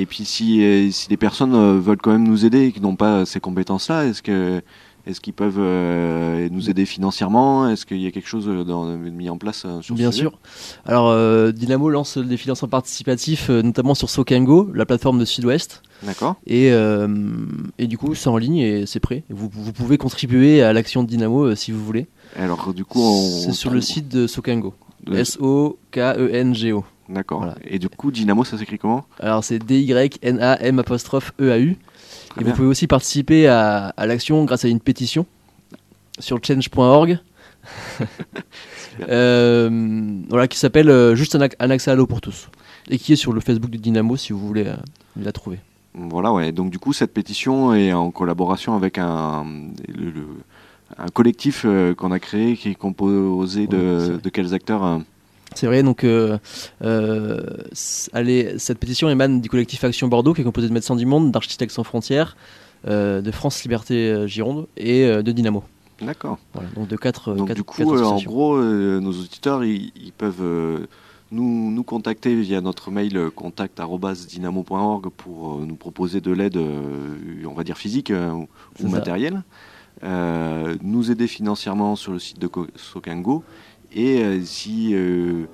et 0.00 0.06
puis 0.06 0.24
si, 0.24 0.90
si 0.92 1.08
des 1.08 1.18
personnes 1.18 1.78
veulent 1.78 1.98
quand 2.00 2.10
même 2.12 2.26
nous 2.26 2.46
aider 2.46 2.66
et 2.68 2.72
qui 2.72 2.80
n'ont 2.80 2.96
pas 2.96 3.26
ces 3.26 3.38
compétences-là, 3.38 4.06
est-ce 4.06 4.22
que 4.22 4.62
est-ce 5.06 5.20
qu'ils 5.20 5.32
peuvent 5.32 5.58
euh, 5.58 6.48
nous 6.50 6.68
aider 6.68 6.84
financièrement? 6.86 7.68
Est-ce 7.68 7.86
qu'il 7.86 7.98
y 8.00 8.06
a 8.06 8.10
quelque 8.10 8.28
chose 8.28 8.48
euh, 8.48 8.64
dans- 8.64 8.84
mis 8.96 9.30
en 9.30 9.38
place 9.38 9.62
euh, 9.64 9.80
sur 9.82 9.94
ce 9.94 9.98
Bien 10.00 10.10
sûr. 10.12 10.38
Alors, 10.84 11.08
euh, 11.10 11.52
Dynamo 11.52 11.88
lance 11.90 12.18
des 12.18 12.36
financements 12.36 12.68
participatifs, 12.68 13.48
notamment 13.48 13.94
sur 13.94 14.10
Sokengo, 14.10 14.70
la 14.74 14.84
plateforme 14.86 15.18
de 15.18 15.24
Sud-Ouest. 15.24 15.82
D'accord. 16.02 16.36
Et, 16.46 16.66
et 17.78 17.86
du 17.86 17.96
coup, 17.96 18.14
c'est 18.14 18.28
en 18.28 18.36
ligne 18.36 18.58
et 18.58 18.84
c'est 18.86 19.00
prêt. 19.00 19.22
Vous, 19.30 19.48
vous 19.50 19.72
pouvez 19.72 19.96
contribuer 19.96 20.62
à 20.62 20.72
l'action 20.74 21.02
de 21.02 21.08
Dynamo 21.08 21.54
si 21.54 21.72
vous 21.72 21.82
voulez. 21.82 22.06
Alors 22.38 22.74
du 22.74 22.84
coup, 22.84 23.00
on, 23.00 23.22
C'est 23.40 23.52
sur 23.52 23.70
le 23.70 23.80
site 23.80 24.08
de 24.08 24.26
Sokengo. 24.26 24.74
S-O-K-E-N-G-O. 25.10 26.84
D'accord. 27.08 27.38
Voilà. 27.38 27.54
Et 27.64 27.78
du 27.78 27.88
coup, 27.88 28.10
Dynamo, 28.10 28.44
ça 28.44 28.58
s'écrit 28.58 28.78
comment? 28.78 29.04
Alors, 29.20 29.44
c'est 29.44 29.58
D-Y-N-A-M 29.58 30.78
apostrophe 30.78 31.32
E-A-U. 31.40 31.76
Et 32.38 32.44
bien. 32.44 32.50
vous 32.52 32.56
pouvez 32.56 32.68
aussi 32.68 32.86
participer 32.86 33.46
à, 33.48 33.92
à 33.96 34.06
l'action 34.06 34.44
grâce 34.44 34.64
à 34.64 34.68
une 34.68 34.80
pétition 34.80 35.26
sur 36.18 36.38
change.org. 36.44 37.18
Euh, 39.08 40.20
voilà, 40.30 40.48
qui 40.48 40.58
s'appelle 40.58 40.88
euh, 40.88 41.14
juste 41.14 41.34
un, 41.34 41.40
ac- 41.40 41.54
un 41.60 41.68
accès 41.70 41.90
à 41.90 41.94
l'eau 41.94 42.06
pour 42.06 42.20
tous. 42.20 42.48
Et 42.88 42.98
qui 42.98 43.12
est 43.12 43.16
sur 43.16 43.32
le 43.32 43.40
Facebook 43.40 43.70
de 43.70 43.76
Dynamo 43.76 44.16
si 44.16 44.32
vous 44.32 44.38
voulez 44.38 44.66
euh, 44.66 44.74
la 45.20 45.32
trouver. 45.32 45.58
Voilà, 45.94 46.32
ouais. 46.32 46.52
Donc 46.52 46.70
du 46.70 46.78
coup, 46.78 46.92
cette 46.92 47.12
pétition 47.12 47.74
est 47.74 47.92
en 47.92 48.10
collaboration 48.10 48.74
avec 48.74 48.96
un, 48.98 49.44
le- 49.88 50.10
le- 50.10 50.26
un 50.98 51.08
collectif 51.08 51.66
qu'on 51.96 52.12
a 52.12 52.18
créé 52.18 52.56
qui 52.56 52.70
est 52.70 52.74
composé 52.74 53.62
Ouais, 53.62 53.66
de, 53.66 54.20
de 54.22 54.28
quels 54.30 54.54
acteurs 54.54 54.84
euh, 54.84 54.98
C'est 55.54 55.66
vrai, 55.66 55.82
donc 55.82 56.04
euh, 56.04 56.38
euh, 56.82 57.40
allez, 58.12 58.58
cette 58.58 58.78
pétition 58.78 59.08
émane 59.08 59.40
du 59.40 59.48
collectif 59.48 59.82
Action 59.84 60.08
Bordeaux, 60.08 60.34
qui 60.34 60.40
est 60.42 60.44
composé 60.44 60.68
de 60.68 60.72
Médecins 60.72 60.96
du 60.96 61.06
Monde, 61.06 61.30
d'Architectes 61.32 61.72
sans 61.72 61.84
frontières, 61.84 62.36
euh, 62.86 63.22
de 63.22 63.30
France 63.30 63.62
Liberté 63.62 64.26
Gironde 64.28 64.66
et 64.76 65.06
de 65.06 65.32
Dynamo. 65.32 65.64
D'accord. 66.02 66.38
Voilà, 66.52 66.68
donc 66.74 66.88
de 66.88 66.96
quatre, 66.96 67.32
Donc 67.34 67.48
quatre- 67.48 67.56
du 67.56 67.62
coup, 67.62 67.78
quatre 67.78 68.02
en 68.02 68.20
gros, 68.20 68.60
nos 68.60 69.12
auditeurs, 69.12 69.64
ils, 69.64 69.92
ils 69.96 70.12
peuvent 70.12 70.86
nous, 71.30 71.70
nous 71.70 71.82
contacter 71.84 72.34
via 72.34 72.60
notre 72.60 72.90
mail 72.90 73.30
contact@dynamo.org 73.34 75.08
pour 75.16 75.58
nous 75.60 75.76
proposer 75.76 76.20
de 76.20 76.32
l'aide, 76.32 76.58
on 76.58 77.54
va 77.54 77.64
dire 77.64 77.78
physique 77.78 78.12
ou, 78.12 78.46
ou 78.84 78.88
matérielle, 78.88 79.42
nous 80.02 81.10
aider 81.10 81.26
financièrement 81.26 81.96
sur 81.96 82.12
le 82.12 82.18
site 82.18 82.38
de 82.38 82.50
Sokengo, 82.74 83.42
et 83.92 84.22
euh, 84.22 84.40
si 84.42 84.94
euh, 84.94 85.44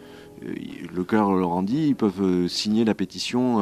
euh, 0.44 0.54
le 0.94 1.04
cœur 1.04 1.32
leur 1.32 1.50
en 1.50 1.62
dit, 1.62 1.88
ils 1.88 1.96
peuvent 1.96 2.46
signer 2.48 2.84
la 2.84 2.94
pétition 2.94 3.60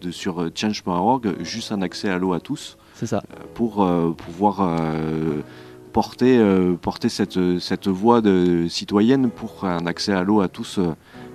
de, 0.00 0.10
sur 0.10 0.48
change.org, 0.54 1.34
juste 1.42 1.72
un 1.72 1.82
accès 1.82 2.08
à 2.08 2.18
l'eau 2.18 2.32
à 2.32 2.40
tous 2.40 2.76
C'est 2.94 3.06
ça. 3.06 3.22
pour 3.54 3.86
pouvoir 4.16 4.68
porter, 5.94 6.36
euh, 6.38 6.74
porter 6.74 7.08
cette, 7.08 7.38
cette 7.60 7.88
voie 7.88 8.20
de 8.20 8.66
citoyenne 8.68 9.30
pour 9.30 9.64
un 9.64 9.86
accès 9.86 10.12
à 10.12 10.24
l'eau 10.24 10.40
à 10.40 10.48
tous 10.48 10.78
euh, 10.78 10.88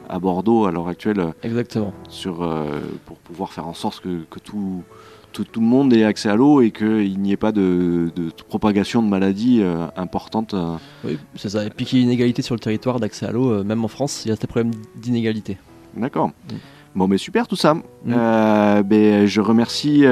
à 0.09 0.19
Bordeaux 0.19 0.65
à 0.65 0.71
l'heure 0.71 0.89
actuelle 0.89 1.33
Exactement. 1.43 1.93
sur, 2.09 2.43
euh, 2.43 2.81
pour 3.05 3.17
pouvoir 3.17 3.53
faire 3.53 3.67
en 3.67 3.73
sorte 3.73 4.01
que, 4.01 4.23
que 4.29 4.39
tout, 4.39 4.83
tout, 5.31 5.43
tout 5.43 5.59
le 5.59 5.65
monde 5.65 5.93
ait 5.93 6.03
accès 6.03 6.29
à 6.29 6.35
l'eau 6.35 6.61
et 6.61 6.71
qu'il 6.71 7.19
n'y 7.19 7.31
ait 7.31 7.37
pas 7.37 7.51
de, 7.51 8.11
de 8.15 8.31
propagation 8.47 9.01
de 9.01 9.07
maladies 9.07 9.61
euh, 9.61 9.87
importantes. 9.95 10.53
euh. 10.53 10.75
Oui, 11.03 11.17
c'est 11.35 11.49
ça. 11.49 11.65
Et 11.65 11.69
puis 11.69 11.85
qu'il 11.85 11.99
y 11.99 12.01
ait 12.01 12.03
une 12.03 12.09
inégalité 12.09 12.41
sur 12.41 12.55
le 12.55 12.59
territoire 12.59 12.99
d'accès 12.99 13.25
à 13.25 13.31
l'eau, 13.31 13.51
euh, 13.51 13.63
même 13.63 13.83
en 13.83 13.87
France, 13.87 14.23
il 14.25 14.29
y 14.29 14.31
a 14.31 14.35
des 14.35 14.47
problèmes 14.47 14.73
d'inégalité. 14.95 15.57
D'accord. 15.95 16.29
Mm. 16.29 16.55
Bon, 16.95 17.07
mais 17.07 17.17
super 17.17 17.47
tout 17.47 17.55
ça. 17.55 17.75
Euh, 18.07 18.83
ben, 18.83 19.25
je 19.25 19.41
remercie 19.41 20.03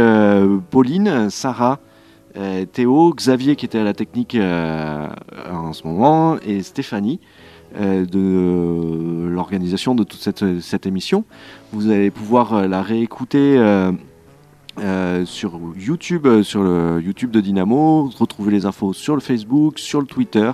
Pauline, 0.70 1.30
Sarah, 1.32 1.80
Théo, 2.72 3.14
Xavier 3.16 3.56
qui 3.56 3.66
était 3.66 3.80
à 3.80 3.84
la 3.84 3.94
technique 3.94 4.38
en 4.40 5.74
ce 5.74 5.88
moment 5.88 6.38
et 6.46 6.62
Stéphanie 6.62 7.20
de 7.76 9.28
l'organisation 9.28 9.96
de 9.96 10.04
toute 10.04 10.22
cette, 10.22 10.62
cette 10.62 10.86
émission. 10.86 11.26
Vous 11.74 11.90
allez 11.90 12.12
pouvoir 12.12 12.68
la 12.68 12.84
réécouter 12.84 13.58
euh, 14.80 15.26
sur 15.26 15.60
YouTube, 15.76 16.28
euh, 16.28 16.44
sur 16.44 16.62
le 16.62 17.02
YouTube 17.02 17.32
de 17.32 17.42
Dynamo, 17.42 18.12
retrouver 18.18 18.52
les 18.52 18.66
infos 18.66 18.94
sur 18.94 19.16
le 19.16 19.22
Facebook, 19.22 19.80
sur 19.80 20.00
le 20.00 20.06
Twitter, 20.06 20.52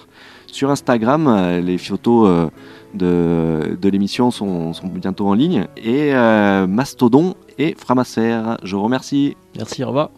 sur 0.48 0.70
Instagram. 0.70 1.28
Euh, 1.28 1.60
Les 1.60 1.78
photos 1.78 2.50
de, 2.94 3.90
l'émission 3.90 4.32
sont, 4.32 4.72
bientôt 4.94 5.28
en 5.28 5.34
ligne. 5.34 5.68
Et 5.78 6.14
Mastodon 6.68 7.36
et 7.58 7.76
Framaser. 7.78 8.40
Je 8.64 8.76
vous 8.76 8.84
remercie. 8.84 9.36
Merci, 9.56 9.84
au 9.84 9.88
revoir. 9.88 10.10